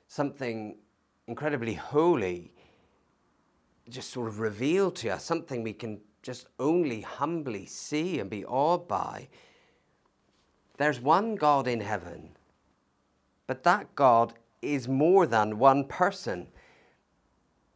something 0.07 0.77
incredibly 1.27 1.73
holy, 1.73 2.53
just 3.89 4.11
sort 4.11 4.27
of 4.27 4.39
revealed 4.39 4.95
to 4.97 5.09
us, 5.09 5.23
something 5.23 5.63
we 5.63 5.73
can 5.73 5.99
just 6.21 6.47
only 6.59 7.01
humbly 7.01 7.65
see 7.65 8.19
and 8.19 8.29
be 8.29 8.45
awed 8.45 8.87
by. 8.87 9.27
There's 10.77 10.99
one 10.99 11.35
God 11.35 11.67
in 11.67 11.81
heaven, 11.81 12.31
but 13.47 13.63
that 13.63 13.95
God 13.95 14.33
is 14.61 14.87
more 14.87 15.25
than 15.25 15.57
one 15.57 15.85
person. 15.85 16.47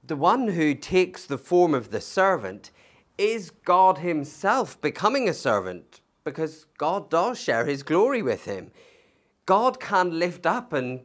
The 0.03 0.15
one 0.15 0.49
who 0.49 0.73
takes 0.75 1.25
the 1.25 1.37
form 1.37 1.73
of 1.73 1.91
the 1.91 2.01
servant 2.01 2.71
is 3.17 3.51
God 3.51 3.99
Himself 3.99 4.79
becoming 4.81 5.29
a 5.29 5.33
servant 5.33 6.01
because 6.23 6.65
God 6.77 7.09
does 7.09 7.39
share 7.39 7.65
His 7.65 7.83
glory 7.83 8.21
with 8.21 8.45
Him. 8.45 8.71
God 9.45 9.79
can 9.79 10.19
lift 10.19 10.45
up 10.45 10.73
and 10.73 11.01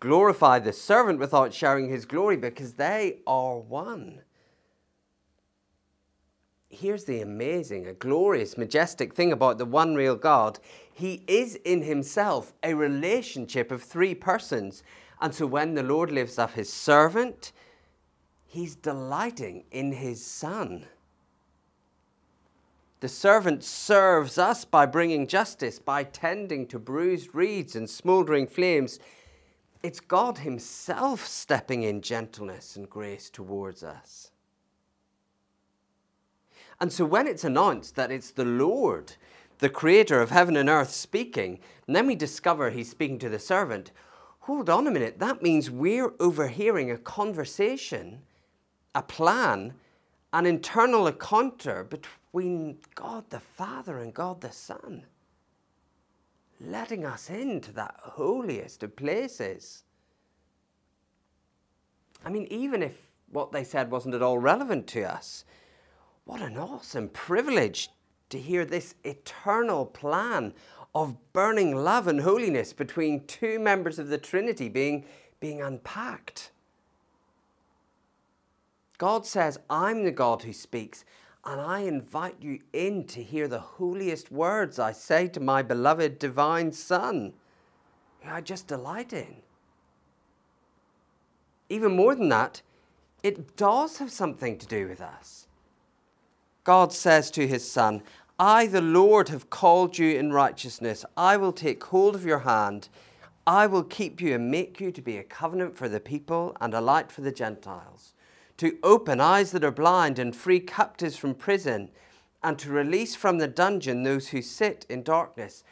glorify 0.00 0.58
the 0.58 0.72
servant 0.72 1.18
without 1.18 1.54
sharing 1.54 1.88
His 1.88 2.04
glory 2.04 2.36
because 2.36 2.74
they 2.74 3.20
are 3.26 3.58
one 3.58 4.20
here's 6.76 7.04
the 7.04 7.20
amazing, 7.20 7.86
a 7.86 7.92
glorious, 7.92 8.58
majestic 8.58 9.14
thing 9.14 9.32
about 9.32 9.58
the 9.58 9.64
one 9.64 9.94
real 9.94 10.16
God. 10.16 10.58
He 10.92 11.22
is 11.26 11.54
in 11.56 11.82
himself 11.82 12.52
a 12.62 12.74
relationship 12.74 13.70
of 13.70 13.82
three 13.82 14.14
persons. 14.14 14.82
And 15.20 15.34
so 15.34 15.46
when 15.46 15.74
the 15.74 15.82
Lord 15.82 16.10
lifts 16.10 16.38
up 16.38 16.52
his 16.52 16.72
servant, 16.72 17.52
he's 18.44 18.76
delighting 18.76 19.64
in 19.70 19.92
his 19.92 20.24
Son. 20.24 20.86
The 23.06 23.12
servant 23.12 23.62
serves 23.62 24.36
us 24.36 24.64
by 24.64 24.84
bringing 24.84 25.28
justice, 25.28 25.78
by 25.78 26.02
tending 26.02 26.66
to 26.66 26.80
bruised 26.80 27.32
reeds 27.36 27.76
and 27.76 27.88
smouldering 27.88 28.48
flames. 28.48 28.98
It's 29.84 30.00
God 30.00 30.38
Himself 30.38 31.24
stepping 31.24 31.84
in 31.84 32.00
gentleness 32.00 32.74
and 32.74 32.90
grace 32.90 33.30
towards 33.30 33.84
us. 33.84 34.32
And 36.80 36.92
so 36.92 37.04
when 37.04 37.28
it's 37.28 37.44
announced 37.44 37.94
that 37.94 38.10
it's 38.10 38.32
the 38.32 38.44
Lord, 38.44 39.12
the 39.60 39.68
creator 39.68 40.20
of 40.20 40.30
heaven 40.30 40.56
and 40.56 40.68
earth, 40.68 40.90
speaking, 40.90 41.60
and 41.86 41.94
then 41.94 42.08
we 42.08 42.16
discover 42.16 42.70
he's 42.70 42.90
speaking 42.90 43.20
to 43.20 43.28
the 43.28 43.38
servant, 43.38 43.92
hold 44.40 44.68
on 44.68 44.88
a 44.88 44.90
minute, 44.90 45.20
that 45.20 45.42
means 45.42 45.70
we're 45.70 46.12
overhearing 46.18 46.90
a 46.90 46.98
conversation, 46.98 48.22
a 48.96 49.02
plan, 49.02 49.74
an 50.32 50.44
internal 50.44 51.06
encounter 51.06 51.86
between 52.36 52.76
God 52.94 53.24
the 53.30 53.40
Father 53.40 53.96
and 54.00 54.12
God 54.12 54.42
the 54.42 54.52
Son, 54.52 55.04
letting 56.60 57.06
us 57.06 57.30
into 57.30 57.72
that 57.72 57.94
holiest 57.98 58.82
of 58.82 58.94
places. 58.94 59.84
I 62.26 62.28
mean, 62.28 62.46
even 62.50 62.82
if 62.82 63.08
what 63.32 63.52
they 63.52 63.64
said 63.64 63.90
wasn't 63.90 64.16
at 64.16 64.20
all 64.20 64.36
relevant 64.36 64.86
to 64.88 65.04
us, 65.04 65.46
what 66.26 66.42
an 66.42 66.58
awesome 66.58 67.08
privilege 67.08 67.88
to 68.28 68.38
hear 68.38 68.66
this 68.66 68.96
eternal 69.02 69.86
plan 69.86 70.52
of 70.94 71.16
burning 71.32 71.74
love 71.74 72.06
and 72.06 72.20
holiness 72.20 72.74
between 72.74 73.26
two 73.26 73.58
members 73.58 73.98
of 73.98 74.08
the 74.08 74.18
Trinity 74.18 74.68
being, 74.68 75.06
being 75.40 75.62
unpacked. 75.62 76.50
God 78.98 79.24
says, 79.24 79.58
I'm 79.70 80.04
the 80.04 80.10
God 80.10 80.42
who 80.42 80.52
speaks, 80.52 81.06
and 81.46 81.60
I 81.60 81.80
invite 81.80 82.36
you 82.40 82.58
in 82.72 83.04
to 83.04 83.22
hear 83.22 83.46
the 83.46 83.60
holiest 83.60 84.32
words 84.32 84.78
I 84.78 84.92
say 84.92 85.28
to 85.28 85.40
my 85.40 85.62
beloved 85.62 86.18
divine 86.18 86.72
Son, 86.72 87.32
who 88.20 88.30
I 88.30 88.40
just 88.40 88.66
delight 88.66 89.12
in. 89.12 89.36
Even 91.68 91.96
more 91.96 92.14
than 92.14 92.28
that, 92.30 92.62
it 93.22 93.56
does 93.56 93.98
have 93.98 94.10
something 94.10 94.58
to 94.58 94.66
do 94.66 94.88
with 94.88 95.00
us. 95.00 95.46
God 96.64 96.92
says 96.92 97.30
to 97.32 97.46
his 97.46 97.68
son, 97.68 98.02
I, 98.38 98.66
the 98.66 98.82
Lord, 98.82 99.28
have 99.28 99.50
called 99.50 99.98
you 99.98 100.16
in 100.16 100.32
righteousness. 100.32 101.04
I 101.16 101.36
will 101.36 101.52
take 101.52 101.82
hold 101.84 102.14
of 102.14 102.24
your 102.24 102.40
hand. 102.40 102.88
I 103.46 103.66
will 103.66 103.84
keep 103.84 104.20
you 104.20 104.34
and 104.34 104.50
make 104.50 104.80
you 104.80 104.90
to 104.90 105.00
be 105.00 105.16
a 105.16 105.22
covenant 105.22 105.76
for 105.76 105.88
the 105.88 106.00
people 106.00 106.56
and 106.60 106.74
a 106.74 106.80
light 106.80 107.10
for 107.10 107.20
the 107.20 107.32
Gentiles, 107.32 108.14
to 108.58 108.78
open 108.82 109.20
eyes 109.20 109.50
that 109.52 109.64
are 109.64 109.70
blind 109.70 110.18
and 110.18 110.34
free 110.34 110.60
captives 110.60 111.16
from 111.16 111.34
prison, 111.34 111.90
and 112.42 112.58
to 112.58 112.70
release 112.70 113.14
from 113.14 113.38
the 113.38 113.48
dungeon 113.48 114.02
those 114.02 114.28
who 114.28 114.40
sit 114.40 114.86
in 114.88 115.02
darkness. 115.02 115.64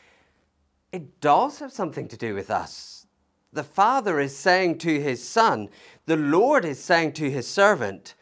It 0.92 1.20
does 1.20 1.58
have 1.58 1.72
something 1.72 2.08
to 2.08 2.16
do 2.16 2.34
with 2.34 2.50
us. 2.50 3.06
The 3.52 3.62
Father 3.62 4.18
is 4.18 4.36
saying 4.36 4.78
to 4.78 5.00
his 5.00 5.22
Son, 5.22 5.68
the 6.06 6.16
Lord 6.16 6.64
is 6.64 6.82
saying 6.82 7.12
to 7.14 7.30
his 7.30 7.46
servant, 7.46 8.14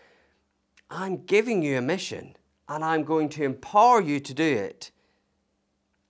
I'm 0.91 1.25
giving 1.25 1.63
you 1.63 1.79
a 1.79 1.83
mission 1.83 2.37
and 2.69 2.85
I'm 2.85 3.05
going 3.05 3.31
to 3.31 3.45
empower 3.45 4.03
you 4.03 4.21
to 4.21 4.35
do 4.35 4.45
it. 4.45 4.91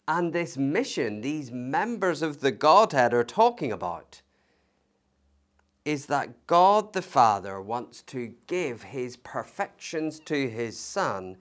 And 0.08 0.32
this 0.32 0.56
mission 0.56 1.20
these 1.20 1.52
members 1.52 2.22
of 2.22 2.40
the 2.40 2.50
Godhead 2.50 3.14
are 3.14 3.24
talking 3.24 3.70
about 3.70 4.21
is 5.84 6.06
that 6.06 6.46
God 6.46 6.92
the 6.92 7.02
Father 7.02 7.60
wants 7.60 8.02
to 8.02 8.34
give 8.46 8.82
his 8.82 9.16
perfections 9.16 10.20
to 10.20 10.48
his 10.48 10.78
Son 10.78 11.36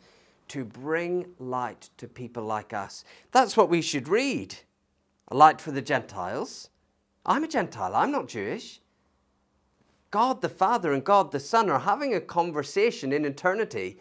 to 0.48 0.66
bring 0.66 1.28
light 1.40 1.90
to 1.98 2.08
people 2.08 2.44
like 2.44 2.74
us. 2.74 3.06
That's 3.32 3.56
what 3.56 3.70
we 3.70 3.82
should 3.82 4.08
read. 4.08 4.56
A 5.30 5.36
light 5.36 5.62
for 5.62 5.72
the 5.72 5.82
Gentiles. 5.82 6.70
I'm 7.26 7.44
a 7.44 7.48
Gentile, 7.48 7.96
I'm 7.96 8.12
not 8.12 8.28
Jewish. 8.28 8.82
God 10.10 10.42
the 10.42 10.50
Father 10.50 10.92
and 10.92 11.04
God 11.04 11.32
the 11.32 11.40
Son 11.40 11.70
are 11.70 11.80
having 11.80 12.14
a 12.14 12.20
conversation 12.20 13.14
in 13.14 13.24
eternity 13.24 13.98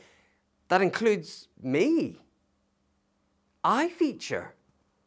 that 0.68 0.82
includes 0.82 1.48
me. 1.62 2.18
I 3.62 3.88
feature 3.88 4.54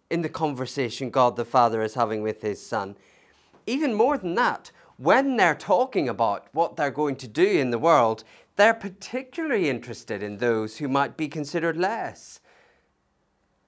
in 0.10 0.22
the 0.22 0.30
conversation 0.30 1.10
God 1.10 1.36
the 1.36 1.44
Father 1.44 1.82
is 1.82 1.96
having 1.96 2.22
with 2.22 2.42
his 2.42 2.66
Son. 2.66 2.96
Even 3.66 3.94
more 3.94 4.18
than 4.18 4.36
that, 4.36 4.72
when 5.04 5.36
they're 5.36 5.54
talking 5.54 6.08
about 6.08 6.48
what 6.54 6.78
they're 6.78 6.90
going 6.90 7.18
to 7.18 7.28
do 7.28 7.46
in 7.46 7.72
the 7.72 7.78
world, 7.78 8.24
they're 8.56 8.74
particularly 8.74 9.70
interested 9.70 10.24
in 10.24 10.38
those 10.38 10.78
who 10.78 10.88
might 10.88 11.18
be 11.18 11.28
considered 11.28 11.76
less. 11.76 12.40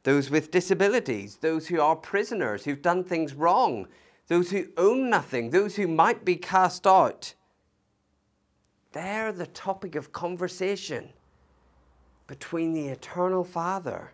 Those 0.03 0.29
with 0.29 0.49
disabilities, 0.49 1.37
those 1.41 1.67
who 1.67 1.81
are 1.81 1.97
prisoners, 1.97 2.63
who've 2.63 2.81
done 2.81 3.03
things 3.03 3.33
wrong, 3.33 3.87
those 4.29 4.51
who 4.51 4.67
own 4.77 5.09
nothing, 5.09 5.49
those 5.49 5.75
who 5.75 5.89
might 5.89 6.23
be 6.23 6.37
cast 6.37 6.87
out. 6.87 7.33
They're 8.93 9.33
the 9.33 9.47
topic 9.47 9.95
of 9.95 10.13
conversation 10.13 11.09
between 12.27 12.71
the 12.71 12.87
eternal 12.87 13.43
Father 13.43 14.13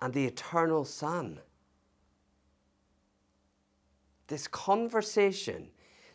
and 0.00 0.14
the 0.14 0.24
eternal 0.24 0.86
Son. 0.86 1.40
This 4.28 4.48
conversation 4.48 5.68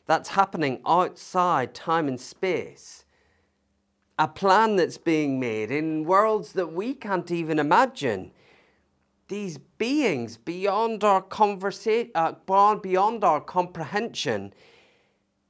that's 0.06 0.30
happening 0.30 0.82
outside 0.86 1.74
time 1.74 2.08
and 2.08 2.20
space, 2.20 3.06
a 4.18 4.28
plan 4.28 4.76
that's 4.76 4.98
being 4.98 5.40
made 5.40 5.72
in 5.72 6.06
worlds 6.06 6.54
that 6.54 6.72
we 6.72 6.94
can't 6.94 7.32
even 7.32 7.60
imagine. 7.60 8.32
These 9.28 9.58
beings 9.58 10.38
beyond 10.38 11.04
our 11.04 11.22
conversa- 11.22 12.12
uh, 12.14 12.76
beyond 12.76 13.24
our 13.24 13.42
comprehension, 13.42 14.54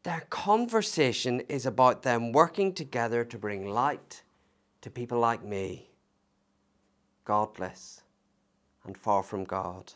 their 0.04 0.26
conversation 0.30 1.42
is 1.42 1.66
about 1.66 2.04
them 2.04 2.32
working 2.32 2.74
together 2.74 3.26
to 3.26 3.38
bring 3.38 3.68
light 3.68 4.24
to 4.82 4.90
people 4.90 5.20
like 5.20 5.44
me, 5.44 5.90
godless 7.26 8.04
and 8.86 8.98
far 8.98 9.24
from 9.24 9.44
God. 9.44 9.94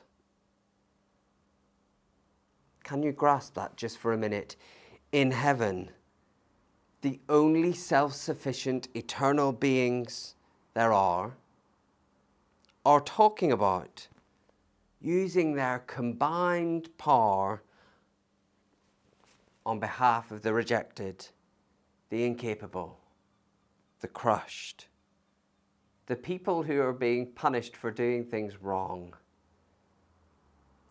Can 2.90 3.04
you 3.04 3.12
grasp 3.12 3.54
that 3.54 3.78
just 3.78 4.00
for 4.00 4.14
a 4.14 4.18
minute? 4.18 4.56
In 5.12 5.30
heaven, 5.30 5.92
the 7.02 7.20
only 7.30 7.72
self 7.72 8.16
sufficient 8.16 8.88
eternal 8.96 9.52
beings 9.52 10.34
there 10.74 10.92
are 10.92 11.38
are 12.84 13.02
talking 13.02 13.52
about 13.52 14.08
using 15.00 15.54
their 15.54 15.84
combined 15.86 16.90
power 16.98 17.62
on 19.68 19.80
behalf 19.80 20.32
of 20.32 20.42
the 20.42 20.52
rejected, 20.52 21.28
the 22.10 22.26
incapable, 22.26 22.98
the 24.00 24.08
crushed, 24.08 24.88
the 26.08 26.16
people 26.16 26.64
who 26.64 26.82
are 26.82 26.94
being 26.94 27.28
punished 27.28 27.78
for 27.78 27.92
doing 27.92 28.26
things 28.26 28.60
wrong. 28.60 29.14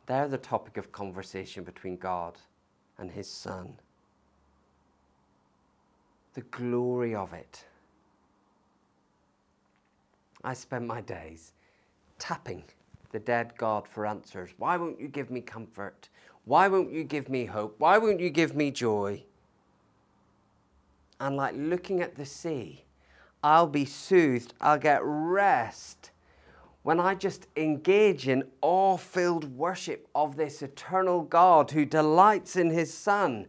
They're 0.08 0.26
the 0.26 0.38
topic 0.38 0.78
of 0.78 0.90
conversation 0.90 1.64
between 1.64 1.98
God 1.98 2.38
and 2.96 3.10
His 3.10 3.30
Son. 3.30 3.74
The 6.32 6.40
glory 6.40 7.14
of 7.14 7.34
it. 7.34 7.66
I 10.42 10.54
spend 10.54 10.88
my 10.88 11.02
days 11.02 11.52
tapping 12.18 12.64
the 13.12 13.18
dead 13.18 13.52
God 13.58 13.86
for 13.86 14.06
answers. 14.06 14.48
Why 14.56 14.78
won't 14.78 14.98
you 14.98 15.08
give 15.08 15.30
me 15.30 15.42
comfort? 15.42 16.08
Why 16.46 16.68
won't 16.68 16.90
you 16.90 17.04
give 17.04 17.28
me 17.28 17.44
hope? 17.44 17.74
Why 17.76 17.98
won't 17.98 18.20
you 18.20 18.30
give 18.30 18.56
me 18.56 18.70
joy? 18.70 19.24
And 21.20 21.36
like 21.36 21.54
looking 21.54 22.00
at 22.00 22.16
the 22.16 22.24
sea, 22.24 22.84
I'll 23.44 23.66
be 23.66 23.84
soothed, 23.84 24.54
I'll 24.58 24.78
get 24.78 25.00
rest 25.02 26.12
when 26.88 27.00
I 27.00 27.14
just 27.14 27.48
engage 27.54 28.28
in 28.28 28.44
awe 28.62 28.96
filled 28.96 29.54
worship 29.58 30.08
of 30.14 30.36
this 30.36 30.62
eternal 30.62 31.20
God 31.20 31.72
who 31.72 31.84
delights 31.84 32.56
in 32.56 32.70
his 32.70 32.94
Son, 32.94 33.46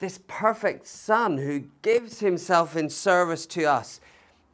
this 0.00 0.18
perfect 0.26 0.84
Son 0.84 1.38
who 1.38 1.66
gives 1.82 2.18
himself 2.18 2.74
in 2.74 2.90
service 2.90 3.46
to 3.46 3.66
us, 3.66 4.00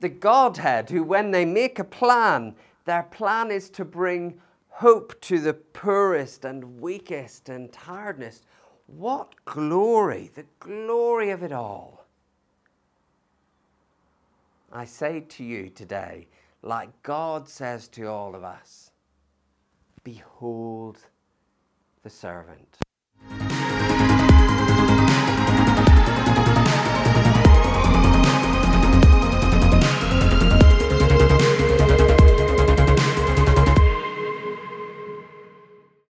the 0.00 0.10
Godhead 0.10 0.90
who, 0.90 1.02
when 1.02 1.30
they 1.30 1.46
make 1.46 1.78
a 1.78 1.84
plan, 1.84 2.54
their 2.84 3.04
plan 3.04 3.50
is 3.50 3.70
to 3.70 3.82
bring 3.86 4.38
hope 4.68 5.18
to 5.22 5.40
the 5.40 5.54
poorest 5.54 6.44
and 6.44 6.82
weakest 6.82 7.48
and 7.48 7.72
tiredest. 7.72 8.44
What 8.88 9.32
glory, 9.46 10.30
the 10.34 10.44
glory 10.60 11.30
of 11.30 11.42
it 11.42 11.52
all. 11.52 12.04
I 14.70 14.84
say 14.84 15.20
to 15.20 15.42
you 15.42 15.70
today, 15.70 16.26
like 16.62 17.02
God 17.02 17.48
says 17.48 17.88
to 17.88 18.06
all 18.06 18.34
of 18.34 18.42
us, 18.42 18.90
behold 20.02 20.98
the 22.02 22.10
servant. 22.10 22.78